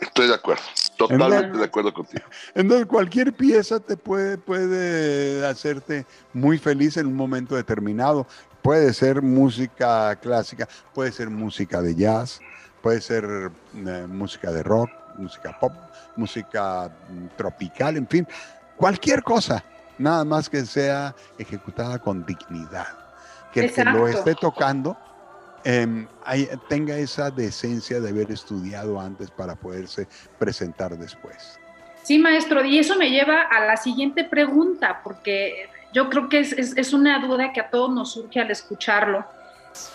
[0.00, 0.62] Estoy de acuerdo,
[0.96, 2.24] totalmente de acuerdo contigo.
[2.54, 8.26] Entonces, cualquier pieza te puede, puede hacerte muy feliz en un momento determinado.
[8.62, 12.40] Puede ser música clásica, puede ser música de jazz,
[12.82, 15.72] puede ser eh, música de rock, música pop,
[16.16, 18.26] música mm, tropical, en fin,
[18.76, 19.64] cualquier cosa,
[19.98, 23.05] nada más que sea ejecutada con dignidad.
[23.60, 24.96] Que el que lo esté tocando
[25.68, 26.06] Em,
[26.68, 30.06] tenga esa decencia de haber estudiado antes para poderse
[30.38, 31.58] presentar después.
[32.04, 36.52] Sí, maestro, y eso me lleva a la siguiente pregunta, porque yo creo que es,
[36.52, 39.24] es una duda que a todos nos surge al escucharlo.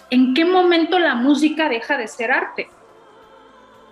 [0.10, 2.68] ¿En qué momento la música deja de ser arte?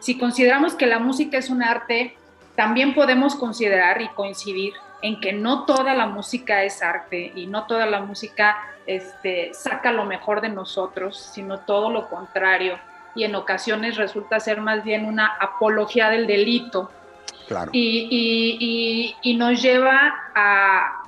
[0.01, 2.17] Si consideramos que la música es un arte,
[2.57, 7.65] también podemos considerar y coincidir en que no toda la música es arte y no
[7.65, 12.79] toda la música este, saca lo mejor de nosotros, sino todo lo contrario.
[13.15, 16.91] Y en ocasiones resulta ser más bien una apología del delito.
[17.71, 21.03] Y, nos lleva a,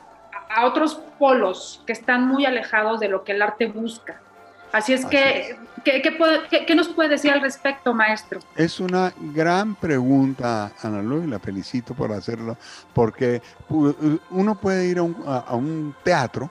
[0.63, 4.21] otros polos que están muy alejados de lo que el arte busca.
[4.71, 8.39] Así es que, ¿qué, nos puede decir al respecto, maestro?
[8.55, 12.57] Es una gran pregunta, Ana Lu, y la felicito por hacerlo,
[12.93, 13.41] porque
[14.29, 16.49] uno puede ir a un teatro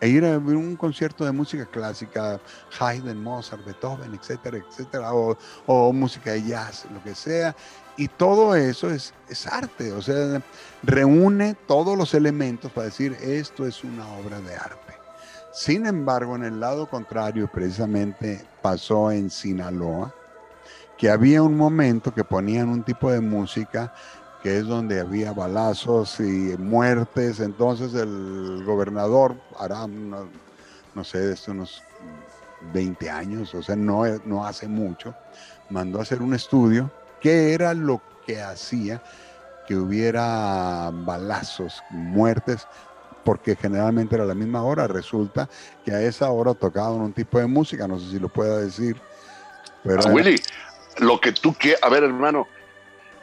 [0.00, 2.40] e ir a ver un concierto de música clásica,
[2.78, 7.54] Haydn, Mozart, Beethoven, etcétera, etcétera, o, música de jazz, lo que sea,
[7.96, 10.40] y todo eso es, es arte, o sea,
[10.82, 14.97] reúne todos los elementos para decir esto es una obra de arte.
[15.52, 20.14] Sin embargo, en el lado contrario, precisamente pasó en Sinaloa,
[20.96, 23.92] que había un momento que ponían un tipo de música
[24.42, 27.40] que es donde había balazos y muertes.
[27.40, 31.82] Entonces el gobernador hará, no, sé, unos
[32.72, 35.14] 20 años, o sea, no, no hace mucho,
[35.70, 39.02] mandó a hacer un estudio qué era lo que hacía
[39.66, 42.66] que hubiera balazos, muertes,
[43.28, 44.86] porque generalmente era la misma hora.
[44.86, 45.50] Resulta
[45.84, 48.98] que a esa hora tocaban un tipo de música, no sé si lo pueda decir.
[49.84, 50.40] Pero ah, Willy,
[50.96, 52.46] lo que tú quieras, a ver hermano,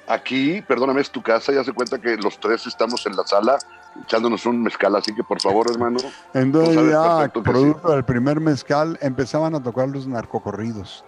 [0.08, 3.58] Aquí, perdóname, es tu casa, ya se cuenta que los tres estamos en la sala
[4.04, 5.98] echándonos un mezcal, así que por favor, hermano.
[6.36, 11.04] Entonces ya, producto del primer mezcal, empezaban a tocar los narcocorridos.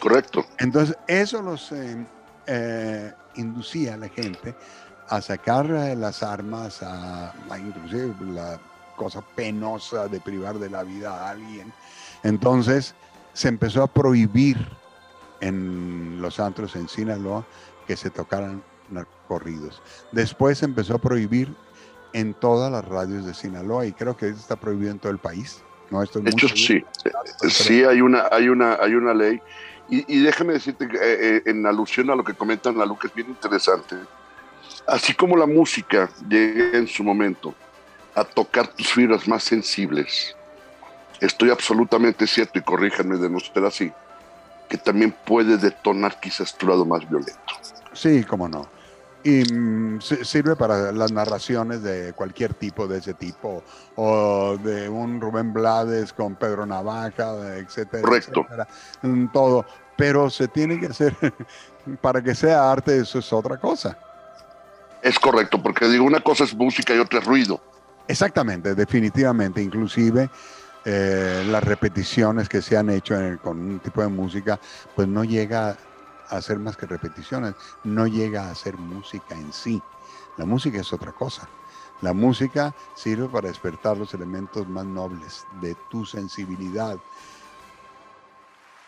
[0.00, 0.44] Correcto.
[0.58, 2.06] Entonces eso los eh,
[2.46, 4.54] eh, inducía a la gente
[5.08, 8.58] a sacar eh, las armas, a, a, inclusive la
[8.96, 11.72] cosa penosa de privar de la vida a alguien.
[12.22, 12.94] Entonces
[13.32, 14.56] se empezó a prohibir
[15.40, 17.44] en los antros en Sinaloa
[17.86, 18.62] que se tocaran
[19.28, 19.82] corridos.
[20.12, 21.54] Después empezó a prohibir
[22.12, 25.62] en todas las radios de Sinaloa y creo que está prohibido en todo el país.
[25.90, 26.84] No estoy de hecho, sí.
[27.48, 29.40] Sí, hay una, hay una, hay una ley.
[29.88, 33.28] Y, déjame decirte, que, eh, en alusión a lo que comentan la que es bien
[33.28, 33.94] interesante.
[34.86, 37.54] Así como la música llega en su momento
[38.14, 40.34] a tocar tus fibras más sensibles,
[41.20, 43.92] estoy absolutamente cierto, y corríjanme de no ser así,
[44.68, 47.40] que también puede detonar quizás tu lado más violento.
[47.92, 48.68] Sí, cómo no.
[49.24, 53.64] Y mm, sirve para las narraciones de cualquier tipo de ese tipo,
[53.96, 58.02] o de un Rubén Blades con Pedro Navaja, etcétera.
[58.02, 58.40] Correcto.
[58.42, 58.68] Etcétera,
[59.32, 59.66] todo.
[59.96, 61.16] Pero se tiene que hacer,
[62.00, 63.98] para que sea arte, eso es otra cosa.
[65.02, 67.60] Es correcto, porque digo, una cosa es música y otra es ruido.
[68.08, 69.62] Exactamente, definitivamente.
[69.62, 70.30] Inclusive
[70.84, 74.58] eh, las repeticiones que se han hecho con un tipo de música,
[74.94, 75.76] pues no llega
[76.28, 79.82] hacer más que repeticiones, no llega a ser música en sí.
[80.36, 81.48] La música es otra cosa.
[82.02, 86.98] La música sirve para despertar los elementos más nobles de tu sensibilidad.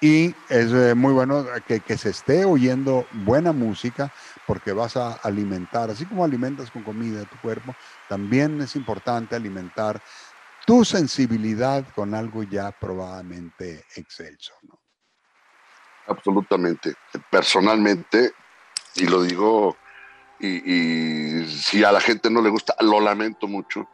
[0.00, 4.12] Y es eh, muy bueno que, se esté oyendo buena música
[4.48, 7.76] porque vas a alimentar, así como alimentas con comida tu cuerpo,
[8.08, 10.02] también es importante alimentar
[10.66, 14.54] tu sensibilidad con algo ya probadamente excelso.
[14.62, 14.80] ¿no?
[16.06, 16.94] Absolutamente.
[17.30, 18.32] Personalmente,
[18.94, 19.76] y lo digo,
[20.40, 23.86] y, si a la gente no le gusta, lo lamento mucho.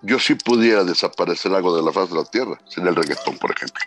[0.00, 3.50] Yo sí pudiera desaparecer algo de la faz de la tierra, sin el reggaetón, por
[3.50, 3.84] ejemplo.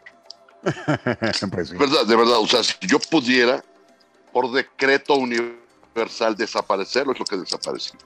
[1.53, 3.63] Pues de verdad, de verdad, o sea, si yo pudiera,
[4.33, 5.66] por decreto universal,
[6.35, 7.99] desaparecerlo, es lo que desapareció.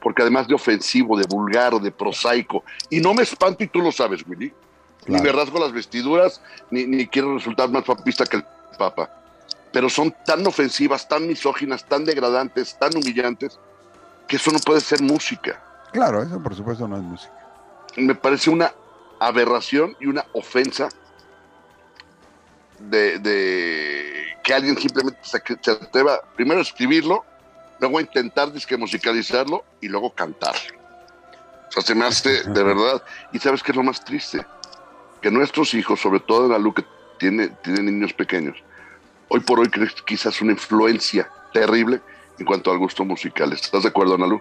[0.00, 3.90] Porque además de ofensivo, de vulgar, de prosaico, y no me espanto y tú lo
[3.90, 4.52] sabes, Willy,
[5.06, 8.44] ni me rasgo las vestiduras, ni, ni quiero resultar más papista que el
[8.78, 9.10] Papa,
[9.72, 13.58] pero son tan ofensivas, tan misóginas, tan degradantes, tan humillantes,
[14.28, 15.62] que eso no puede ser música.
[15.92, 17.32] Claro, eso por supuesto no es música.
[17.96, 18.72] Me parece una
[19.18, 20.88] aberración y una ofensa
[22.78, 25.38] de, que alguien simplemente se,
[25.70, 27.24] atreva primero a escribirlo,
[27.80, 30.76] luego a intentar disque musicalizarlo y luego cantarlo.
[31.68, 33.02] O sea, se me hace de verdad.
[33.32, 34.44] Y sabes qué es lo más triste?
[35.20, 36.84] Que nuestros hijos, sobre todo en la luz que
[37.18, 38.56] tiene, tiene niños pequeños,
[39.28, 42.00] hoy por hoy crees quizás una influencia terrible
[42.38, 43.52] en cuanto al gusto musical.
[43.52, 44.40] ¿Estás de acuerdo, Analu?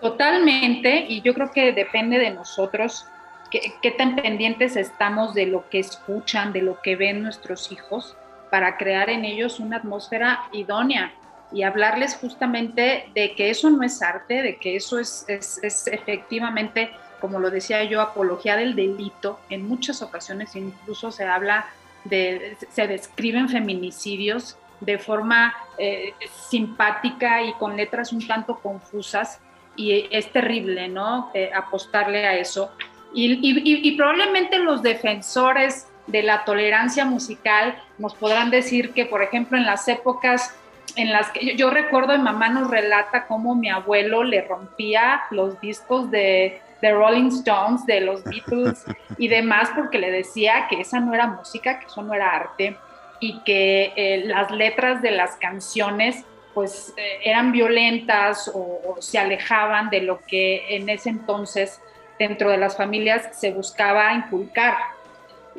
[0.00, 3.06] Totalmente, y yo creo que depende de nosotros
[3.50, 8.16] qué, tan pendientes estamos de lo que escuchan, de lo que ven nuestros hijos,
[8.50, 11.12] para crear en ellos una atmósfera idónea
[11.52, 16.90] y hablarles justamente de que eso no es arte, de que eso es, efectivamente,
[17.20, 19.40] como lo decía yo, apología del delito.
[19.48, 21.66] En muchas ocasiones incluso se habla
[22.08, 26.14] se describen feminicidios de forma eh,
[26.48, 29.40] simpática y con letras un tanto confusas
[29.76, 31.30] y es terrible, ¿no?
[31.34, 32.72] Eh, apostarle a eso.
[33.14, 39.66] Y, probablemente los defensores de la tolerancia musical nos podrán decir que, por ejemplo, en
[39.66, 40.54] las épocas
[40.96, 45.22] en las que yo, yo recuerdo, mi mamá nos relata cómo mi abuelo le rompía
[45.30, 48.84] los discos de de Rolling Stones, de los Beatles
[49.16, 52.76] y demás, porque le decía que esa no era música, que eso no era arte
[53.20, 59.90] y que eh, las letras de las canciones pues eh, eran violentas o, se alejaban
[59.90, 61.80] de lo que en ese entonces
[62.18, 64.76] dentro de las familias se buscaba inculcar.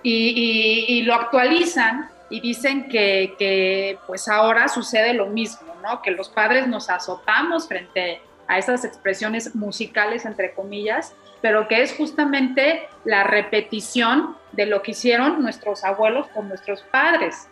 [0.02, 6.02] Y, lo actualizan y dicen que, pues ahora sucede lo mismo, ¿no?
[6.02, 11.94] Que los padres nos azotamos frente a esas expresiones musicales, entre comillas, pero que es
[11.94, 17.48] justamente la repetición de lo que hicieron nuestros abuelos con nuestros padres.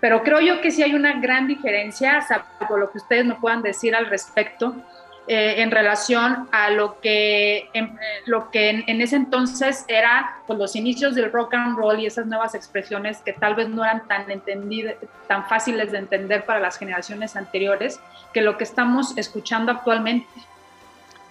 [0.00, 3.62] Pero creo yo que sí hay una gran diferencia, salvo lo que ustedes me puedan
[3.62, 4.74] decir al respecto,
[5.28, 7.96] eh, en relación a lo que, en,
[8.26, 12.26] lo que en, ese entonces eran pues, los inicios del rock and roll y esas
[12.26, 14.96] nuevas expresiones que tal vez no eran tan, entendidas,
[15.28, 18.00] tan fáciles de entender para las generaciones anteriores
[18.32, 20.26] que lo que estamos escuchando actualmente.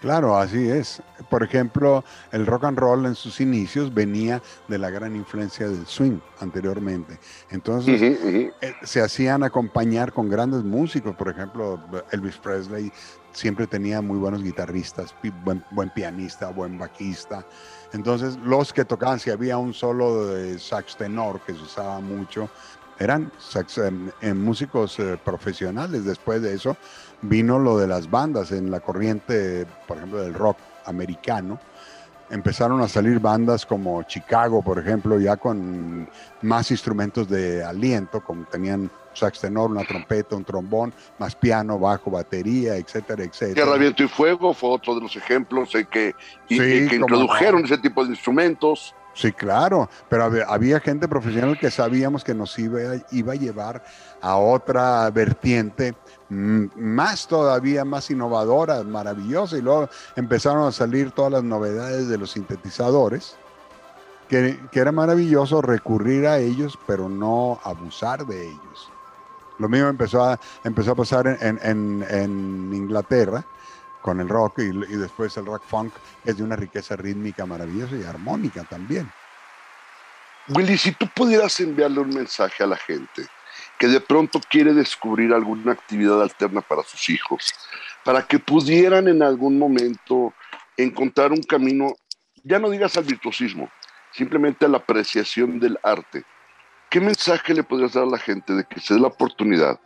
[0.01, 1.03] Claro, así es.
[1.29, 5.85] Por ejemplo, el rock and roll en sus inicios venía de la gran influencia del
[5.85, 7.19] swing anteriormente.
[7.51, 11.15] Entonces, eh, se hacían acompañar con grandes músicos.
[11.15, 11.79] Por ejemplo,
[12.11, 12.91] Elvis Presley
[13.33, 17.45] siempre tenía muy buenos guitarristas, buen, buen pianista, buen bajista.
[17.93, 22.49] Entonces, los que tocaban, si había un solo de sax tenor que se usaba mucho,
[22.99, 23.81] eran sax,
[24.35, 26.05] músicos eh, profesionales.
[26.05, 26.77] Después de eso
[27.21, 31.59] vino lo de las bandas en la corriente, por ejemplo, del rock americano.
[32.29, 36.07] empezaron a salir bandas como Chicago, por ejemplo, ya con
[36.41, 42.11] más instrumentos de aliento, como tenían sax tenor, una trompeta, un trombón, más piano, bajo,
[42.11, 43.55] batería, etcétera, etcétera.
[43.55, 46.15] Tierra, Viento y Fuego fue otro de los ejemplos en que,
[46.47, 48.95] que introdujeron ese tipo de instrumentos.
[49.13, 52.79] Sí, claro, pero había, gente profesional que sabíamos que nos iba,
[53.11, 53.83] iba a llevar
[54.21, 55.93] a otra vertiente
[56.29, 62.31] más todavía, más innovadora, maravillosa, y luego empezaron a salir todas las novedades de los
[62.31, 63.35] sintetizadores,
[64.29, 68.90] que, era maravilloso recurrir a ellos, pero no abusar de ellos.
[69.61, 73.45] Lo mismo empezó a, empezó a pasar en, Inglaterra
[74.01, 75.93] con el rock y, y, después el rock funk
[76.25, 79.09] es de una riqueza rítmica maravillosa y armónica también.
[80.49, 83.27] Willy, si tú pudieras enviarle un mensaje a la gente,
[83.77, 87.53] que de pronto quiere descubrir alguna actividad alterna para sus hijos,
[88.03, 90.33] para que pudieran en algún momento
[90.75, 91.93] encontrar un camino,
[92.43, 93.69] ya no digas al virtuosismo,
[94.11, 96.23] simplemente a la apreciación del arte.
[96.91, 99.79] ¿Qué mensaje le podrías dar a la gente de que se dé la oportunidad,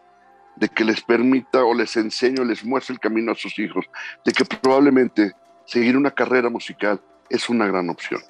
[0.56, 3.86] de que les permita o les enseñe o les muestre el camino a sus hijos,
[4.26, 5.34] de que probablemente
[5.66, 6.99] seguir una carrera musical
[7.30, 8.22] es una gran opción?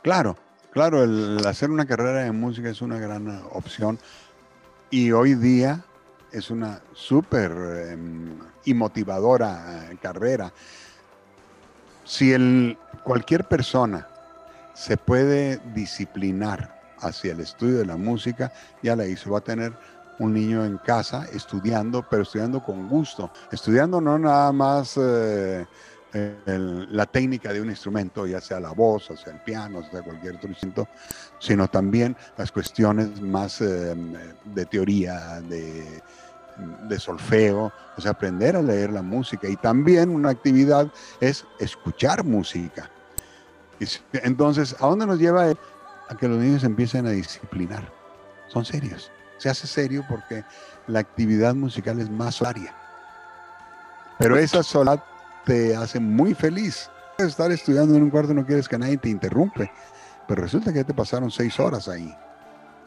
[0.00, 0.38] Claro,
[0.70, 3.98] claro, el hacer una carrera de música es una gran opción
[4.88, 5.84] y hoy día
[6.32, 7.52] es una súper
[7.90, 10.50] em, y motivadora eh, carrera.
[12.04, 14.08] Si el, cualquier persona
[14.72, 19.30] se puede disciplinar hacia el estudio de la música, ya la hizo.
[19.30, 19.72] Va a tener
[20.18, 23.30] un niño en casa estudiando, pero estudiando con gusto.
[23.52, 25.66] Estudiando no nada más eh,
[26.12, 30.02] la técnica de un instrumento, ya sea la voz, o sea el piano, o sea
[30.02, 30.88] cualquier otro instrumento,
[31.38, 33.94] sino también las cuestiones más eh,
[34.44, 36.02] de teoría, de,
[36.88, 39.48] de solfeo, o sea, aprender a leer la música.
[39.48, 40.90] Y también una actividad
[41.20, 42.90] es escuchar música.
[44.12, 45.46] Entonces, ¿a dónde nos lleva?
[46.08, 47.92] A que los niños empiecen a disciplinar.
[48.48, 49.10] Son serios.
[49.36, 50.44] Se hace serio porque
[50.86, 52.74] la actividad musical es más solaria.
[54.18, 55.02] Pero esa soledad
[55.44, 56.90] te hace muy feliz.
[57.18, 59.70] Estar estudiando en un cuarto no quieres que nadie te interrumpe,
[60.26, 62.14] pero resulta que te pasaron seis horas ahí.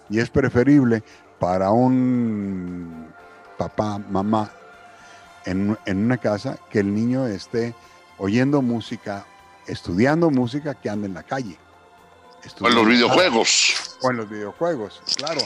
[0.10, 1.04] Y es preferible
[1.40, 3.08] para un
[3.58, 4.52] papá, mamá,
[5.46, 7.74] en, una casa, que el niño esté
[8.18, 9.26] oyendo música,
[9.68, 11.58] estudiando música, que ande en la calle.
[12.60, 13.98] O en los videojuegos.
[14.02, 15.42] O en los videojuegos, claro.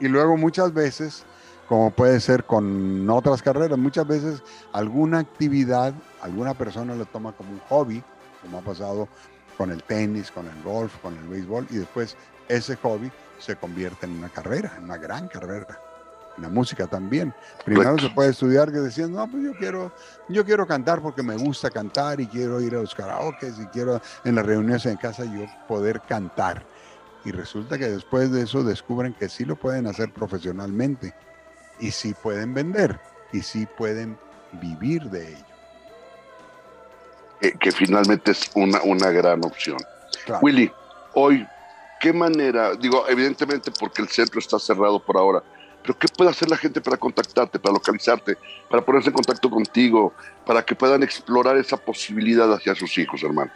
[0.00, 1.24] Y luego muchas veces
[1.68, 3.78] como puede ser con otras carreras.
[3.78, 4.42] Muchas veces
[4.72, 8.02] alguna actividad, alguna persona lo toma como un hobby,
[8.42, 9.08] como ha pasado
[9.56, 12.16] con el tenis, con el golf, con el béisbol, y después
[12.48, 15.80] ese hobby se convierte en una carrera, en una gran carrera.
[16.38, 17.34] La música también.
[17.64, 19.92] Primero se puede estudiar que decían, no, pues yo quiero,
[20.28, 24.00] yo quiero cantar porque me gusta cantar y quiero ir a los karaoke y quiero
[24.24, 26.64] en las reuniones en casa yo poder cantar.
[27.24, 31.14] Y resulta que después de eso descubren que sí lo pueden hacer profesionalmente
[31.80, 33.00] y sí pueden vender
[33.32, 34.18] y sí pueden
[34.52, 35.44] vivir de ello.
[37.58, 39.78] que finalmente es una, una gran opción.
[40.40, 40.70] Willy,
[41.14, 41.46] hoy,
[42.00, 42.74] ¿qué manera?
[42.74, 45.42] Digo, evidentemente porque el centro está cerrado por ahora,
[45.86, 48.36] pero ¿qué puede hacer la gente para contactarte, para localizarte,
[48.68, 50.12] para ponerse en contacto contigo,
[50.44, 53.52] para que puedan explorar esa posibilidad hacia sus hijos, hermano?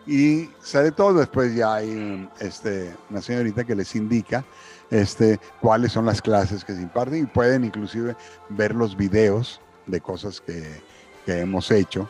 [0.06, 1.14] y sale todo.
[1.14, 4.44] Después ya hay este, una señorita que les indica
[4.90, 8.18] este, cuáles son las clases que se imparten y pueden inclusive
[8.50, 10.82] ver los videos de cosas que,
[11.26, 12.10] que hemos hecho.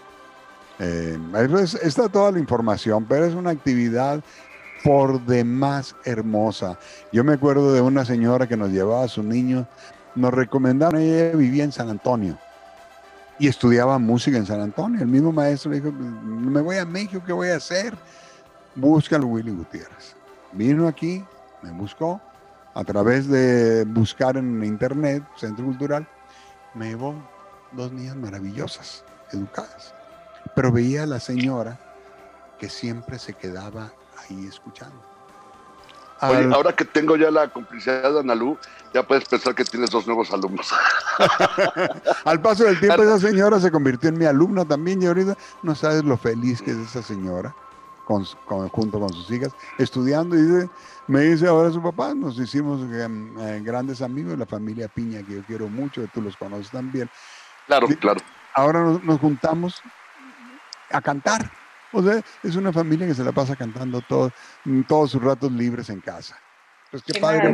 [0.79, 1.17] Eh,
[1.81, 4.23] está toda la información, pero es una actividad
[4.83, 6.77] por demás hermosa.
[7.11, 9.67] Yo me acuerdo de una señora que nos llevaba a su niño
[10.17, 12.37] nos recomendaron, ella vivía en San Antonio
[13.39, 15.01] y estudiaba música en San Antonio.
[15.01, 17.95] El mismo maestro le dijo, me voy a México, ¿qué voy a hacer?
[18.75, 20.15] Busca al Willy Gutiérrez.
[20.53, 21.23] Vino aquí,
[21.61, 22.19] me buscó,
[22.73, 26.07] a través de buscar en internet, Centro Cultural,
[26.73, 27.13] me llevó
[27.71, 29.93] dos niñas maravillosas, educadas.
[30.55, 31.79] Pero veía a la señora
[32.57, 34.95] que siempre se quedaba ahí escuchando.
[36.19, 38.57] ahora que tengo ya la complicidad de Analú,
[38.93, 40.71] ya puedes pensar que tienes dos nuevos alumnos.
[42.25, 45.75] Al paso del tiempo, esa señora se convirtió en mi alumna también y ahorita no
[45.75, 47.55] sabes lo feliz que es esa señora
[48.07, 48.23] con,
[48.69, 50.69] junto con sus hijas estudiando y dice,
[51.07, 55.35] me dice ahora su papá, nos hicimos em, eh, grandes amigos, la familia Piña que
[55.35, 57.09] yo quiero mucho, que tú los conoces también.
[57.65, 58.21] Claro, claro.
[58.53, 59.81] Ahora nos, juntamos
[60.89, 61.51] a cantar.
[61.91, 64.31] O sea, es una familia que se la pasa cantando todo,
[64.87, 66.37] todos sus ratos libres en casa.
[66.91, 67.53] Pues qué, padre.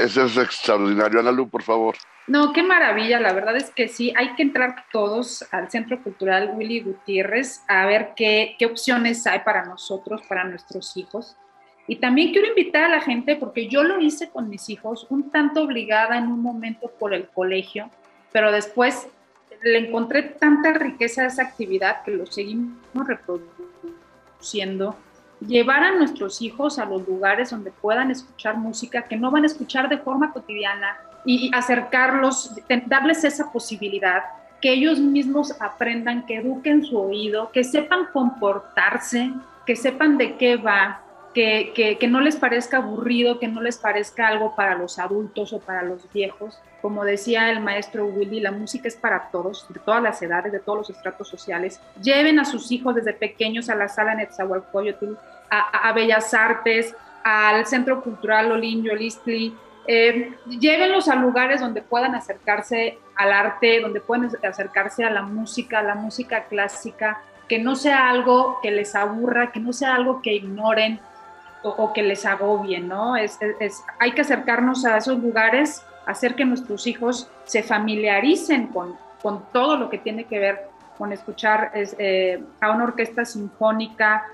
[0.00, 1.20] Eso es extraordinario.
[1.20, 1.96] Ana Lu, por favor.
[2.26, 3.20] No, qué maravilla.
[3.20, 7.84] La verdad es que sí, hay que entrar todos al Centro Cultural Willy Gutiérrez a
[7.86, 11.36] ver qué, qué opciones hay para nosotros, para nuestros hijos.
[11.88, 15.30] Y también quiero invitar a la gente, porque yo lo hice con mis hijos, un
[15.30, 17.90] tanto obligada en un momento por el colegio,
[18.30, 19.08] pero después
[19.62, 24.96] le encontré tanta riqueza a esa actividad que lo seguimos reproduciendo.
[25.40, 29.46] Llevar a nuestros hijos a los lugares donde puedan escuchar música que no van a
[29.46, 32.52] escuchar de forma cotidiana y acercarlos,
[32.86, 34.22] darles esa posibilidad,
[34.60, 39.32] que ellos mismos aprendan, que eduquen su oído, que sepan comportarse,
[39.66, 41.00] que sepan de qué va,
[41.34, 45.52] que, que, que, no les parezca aburrido, que no les parezca algo para los adultos
[45.52, 46.60] o para los viejos.
[46.80, 50.60] Como decía el maestro Willy, la música es para todos, de todas las edades, de
[50.60, 51.80] todos los estratos sociales.
[52.02, 55.14] Lleven a sus hijos desde pequeños a la sala Netzahualcoyotl,
[55.50, 59.54] a, a Bellas Artes, al Centro Cultural Olin Yolistli.
[59.86, 65.80] Eh, llévenlos a lugares donde puedan acercarse al arte, donde puedan acercarse a la música,
[65.80, 70.22] a la música clásica, que no sea algo que les aburra, que no sea algo
[70.22, 71.00] que ignoren,
[71.62, 73.16] o, que les agobien, ¿no?
[73.16, 73.38] Es,
[73.98, 79.76] hay que acercarnos a esos lugares, hacer que nuestros hijos se familiaricen con, con todo
[79.76, 84.26] lo que tiene que ver con escuchar eh, a una orquesta sinfónica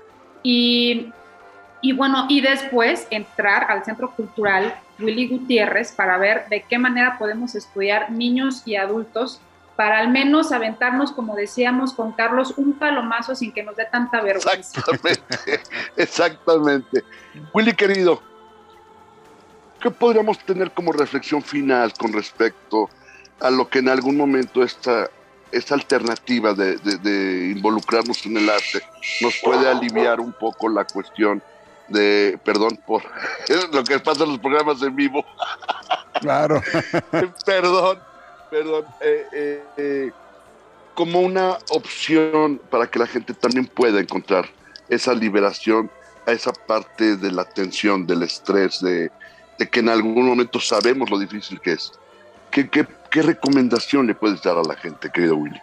[0.43, 1.11] y,
[1.81, 7.17] y bueno, y después entrar al Centro Cultural Willy Gutiérrez para ver de qué manera
[7.17, 9.41] podemos estudiar niños y adultos
[9.79, 14.19] para al menos aventarnos, como decíamos con Carlos, un palomazo sin que nos dé tanta
[14.19, 14.81] vergüenza.
[14.81, 15.61] Exactamente,
[15.95, 17.03] exactamente.
[17.53, 18.21] Willy querido,
[19.79, 22.89] ¿qué podríamos tener como reflexión final con respecto
[23.39, 25.09] a lo que en algún momento esta,
[25.49, 28.81] esta alternativa de, de involucrarnos en el arte
[29.21, 31.41] nos puede aliviar un poco la cuestión
[31.87, 33.01] de, perdón por
[33.71, 35.23] lo que pasa en los programas en vivo.
[36.19, 36.61] Claro.
[37.45, 38.08] perdón,
[38.49, 40.11] perdón, eh, eh, eh,
[40.93, 44.49] como una opción para que la gente también pueda encontrar
[44.89, 45.89] esa liberación
[46.25, 49.11] a esa parte de la tensión, del estrés, de,
[49.71, 51.91] que en algún momento sabemos lo difícil que es.
[52.51, 55.61] ¿Qué, qué recomendación le puedes dar a la gente, querido Willy?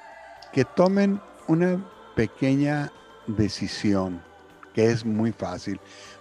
[0.53, 1.84] Que tomen una
[2.14, 2.93] pequeña
[3.26, 4.22] decisión,
[4.74, 5.80] que es muy fácil.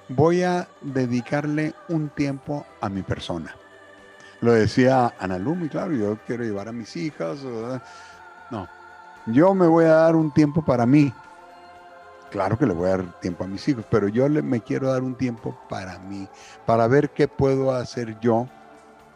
[0.09, 3.55] Voy a dedicarle un tiempo a mi persona
[4.45, 7.39] lo decía Ana Lumi, claro, yo quiero llevar a mis hijas.
[8.51, 8.67] No,
[9.25, 11.11] yo me voy a dar un tiempo para mí.
[12.29, 14.91] Claro que le voy a dar tiempo a mis hijos, pero yo le, me quiero
[14.91, 16.27] dar un tiempo para mí,
[16.65, 18.47] para ver qué puedo hacer yo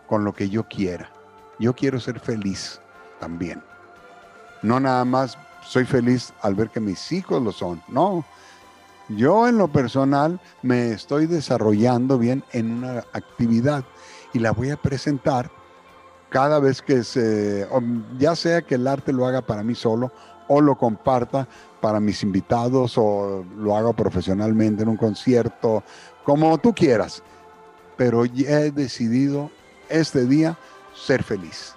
[0.08, 1.12] con lo que yo quiera.
[1.60, 2.80] Yo quiero ser feliz
[3.20, 3.62] también.
[4.62, 7.82] No nada más soy feliz al ver que mis hijos lo son.
[7.88, 8.26] No,
[9.10, 13.84] yo en lo personal me estoy desarrollando bien en una actividad
[14.34, 15.52] y la voy a presentar
[16.30, 17.68] cada vez que se,
[18.18, 20.12] ya sea que el arte lo haga para mí solo
[20.48, 21.48] o lo comparta
[21.82, 25.84] para mis invitados o lo haga profesionalmente en un concierto,
[26.24, 27.24] como tú quieras.
[27.98, 29.52] Pero ya he decidido
[29.90, 30.58] este día
[30.94, 31.76] ser feliz.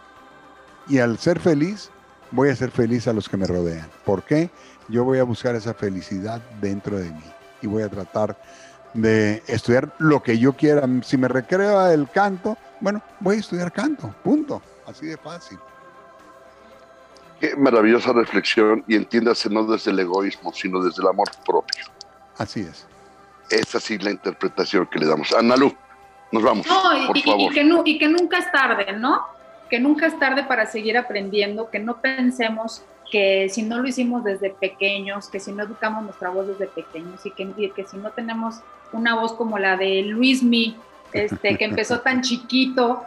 [0.88, 1.90] Y al ser feliz,
[2.30, 3.88] voy a ser feliz a los que me rodean.
[4.04, 4.50] ¿Por qué?
[4.88, 7.24] Yo voy a buscar esa felicidad dentro de mí
[7.62, 8.36] y voy a tratar
[8.94, 10.88] de estudiar lo que yo quiera.
[11.02, 14.62] Si me recreo el canto, bueno, voy a estudiar canto, punto.
[14.86, 15.58] Así de fácil.
[17.40, 21.84] Qué maravillosa reflexión y entiéndase no desde el egoísmo, sino desde el amor propio.
[22.38, 22.86] Así es.
[23.50, 25.32] Esa sí la interpretación que le damos.
[25.32, 25.74] Analu,
[26.30, 26.66] nos vamos.
[27.06, 27.52] por y, favor.
[27.52, 29.22] que y que nunca es tarde, ¿no?
[29.68, 34.24] Que nunca es tarde para seguir aprendiendo, que no pensemos que si no lo hicimos
[34.24, 38.10] desde pequeños, que si no educamos nuestra voz desde pequeños y que, que si no
[38.10, 38.60] tenemos
[38.92, 40.76] una voz como la de Luismi,
[41.12, 43.04] este, que empezó tan chiquito,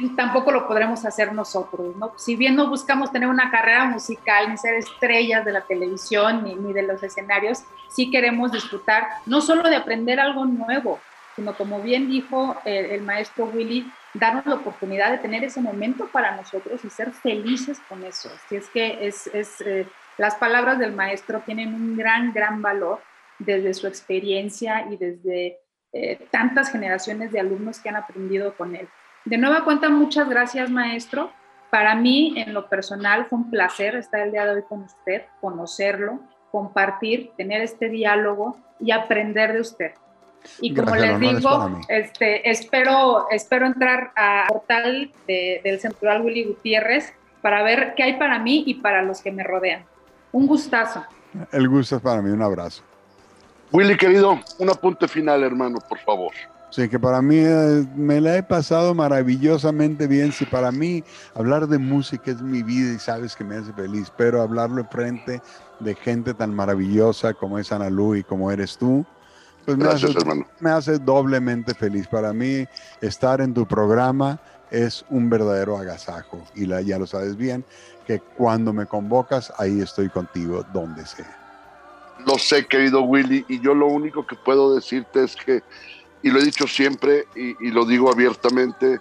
[0.00, 2.12] eh, tampoco lo podremos hacer nosotros, ¿no?
[2.16, 6.54] Si bien no buscamos tener una carrera musical, ni ser estrellas de la televisión, ni,
[6.54, 11.00] ni de los escenarios, sí queremos disfrutar no solo de aprender algo nuevo,
[11.36, 16.08] sino como bien dijo el, el maestro Willy, darnos la oportunidad de tener ese momento
[16.08, 18.30] para nosotros y ser felices con eso.
[18.34, 19.86] Así es que es, es eh,
[20.18, 23.00] las palabras del maestro tienen un gran, gran valor
[23.38, 25.58] desde su experiencia y desde
[25.92, 28.88] eh, tantas generaciones de alumnos que han aprendido con él.
[29.24, 31.30] De nueva cuenta, muchas gracias, maestro.
[31.70, 35.22] Para mí, en lo personal, fue un placer estar el día de hoy con usted,
[35.40, 36.20] conocerlo,
[36.50, 39.92] compartir, tener este diálogo y aprender de usted.
[40.60, 47.12] Y como les digo, este, espero, espero entrar al portal del Central Willy Gutiérrez
[47.42, 49.84] para ver qué hay para mí y para los que me rodean.
[50.32, 51.04] Un gustazo.
[51.52, 52.82] El gusto es para mí, un abrazo.
[53.72, 56.32] Willy, querido, un apunte final, hermano, por favor.
[56.70, 60.32] Sí, que para mí eh, me la he pasado maravillosamente bien.
[60.32, 61.02] Si para mí
[61.34, 64.88] hablar de música es mi vida y sabes que me hace feliz, pero hablarlo en
[64.88, 65.40] frente
[65.80, 69.06] de gente tan maravillosa como es Ana Lu y como eres tú,
[69.66, 70.06] pues me, hace,
[70.60, 72.06] me hace doblemente feliz.
[72.06, 72.66] Para mí
[73.00, 74.40] estar en tu programa
[74.70, 77.64] es un verdadero agasajo y la, ya lo sabes bien,
[78.06, 81.36] que cuando me convocas, ahí estoy contigo, donde sea.
[82.24, 85.62] Lo sé, querido Willy, y yo lo único que puedo decirte es que,
[86.22, 89.00] y lo he dicho siempre y, lo digo abiertamente,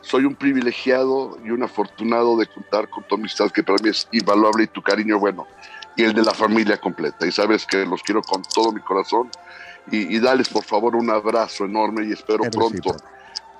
[0.00, 4.08] soy un privilegiado y un afortunado de contar con tu amistad, que para mí es
[4.12, 5.46] invaluable, y tu cariño, bueno,
[5.96, 7.26] y el de la familia completa.
[7.26, 9.30] Y sabes que los quiero con todo mi corazón.
[9.90, 12.96] Y, y dales, por favor, un abrazo enorme y espero pronto,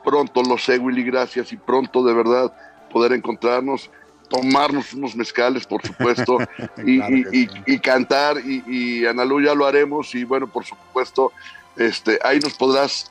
[0.05, 2.53] pronto, lo sé, Willy, gracias, y pronto de verdad
[2.91, 3.91] poder encontrarnos
[4.29, 6.39] tomarnos unos mezcales, por supuesto,
[6.85, 11.33] y, cantar, y, y Analu ya lo haremos, y bueno, por supuesto,
[11.77, 13.11] este, ahí nos podrás,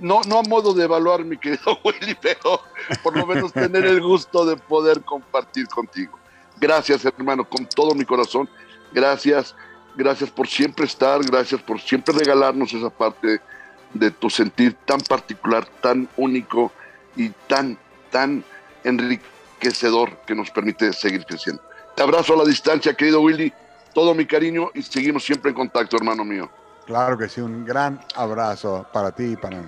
[0.00, 2.62] no, no a modo de evaluar, mi querido Willy, pero
[3.02, 6.18] por lo menos tener el gusto de poder compartir contigo.
[6.60, 8.48] Gracias, hermano, con todo mi corazón,
[8.92, 9.54] gracias,
[9.98, 13.40] gracias por siempre estar, gracias por siempre regalarnos esa parte
[13.92, 16.70] de tu sentir tan particular, tan único
[17.16, 17.76] y tan,
[18.12, 18.44] tan
[18.84, 21.60] enriquecedor que nos permite seguir creciendo.
[21.96, 23.52] Te abrazo a la distancia, querido Willy,
[23.92, 26.48] todo mi cariño y seguimos siempre en contacto, hermano mío.
[26.86, 29.66] Claro que sí, un gran abrazo para ti y para mí.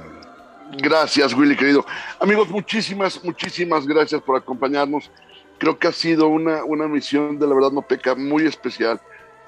[0.79, 1.85] Gracias, Willy, querido.
[2.21, 5.11] Amigos, muchísimas, muchísimas gracias por acompañarnos.
[5.59, 9.01] Creo que ha sido una, una misión de la verdad no peca muy especial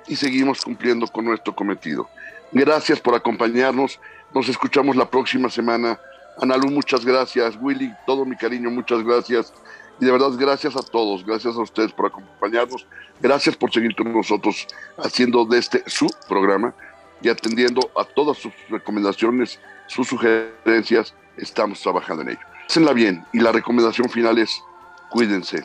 [0.09, 2.09] y seguimos cumpliendo con nuestro cometido.
[2.53, 3.99] Gracias por acompañarnos.
[4.35, 5.99] Nos escuchamos la próxima semana.
[6.41, 7.57] Analu, muchas gracias.
[7.61, 9.53] Willy, todo mi cariño, muchas gracias.
[10.01, 12.87] Y de verdad, gracias a todos, gracias a ustedes por acompañarnos,
[13.21, 14.67] gracias por seguir con nosotros
[14.99, 16.75] haciendo de este su programa
[17.21, 22.41] y atendiendo a todas sus recomendaciones, sus sugerencias, estamos trabajando en ello.
[22.69, 24.63] Hácenla bien y la recomendación final es
[25.11, 25.63] cuídense.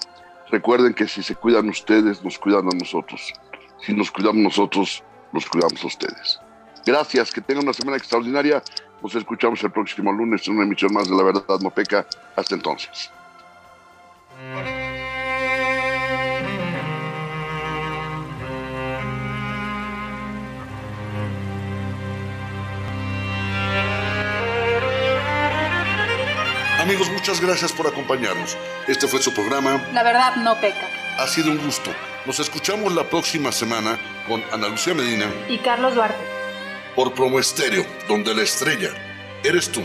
[0.52, 3.34] Recuerden que si se cuidan ustedes, nos cuidan a nosotros.
[3.82, 6.40] Si nos cuidamos nosotros, nos cuidamos a ustedes.
[6.86, 8.64] Gracias, que tengan una semana extraordinaria.
[9.02, 12.06] Nos escuchamos el próximo lunes en una emisión más de La Verdad No Peca.
[12.36, 13.12] Hasta entonces.
[26.88, 28.56] Amigos, muchas gracias por acompañarnos.
[28.88, 29.86] Este fue su programa.
[29.92, 30.88] La verdad no peca.
[31.18, 31.92] Ha sido un gusto.
[32.26, 36.24] Nos escuchamos la próxima semana con Ana Lucía Medina y Carlos Duarte.
[36.96, 38.92] Por Promo Estéreo, donde la estrella
[39.44, 39.84] eres tú.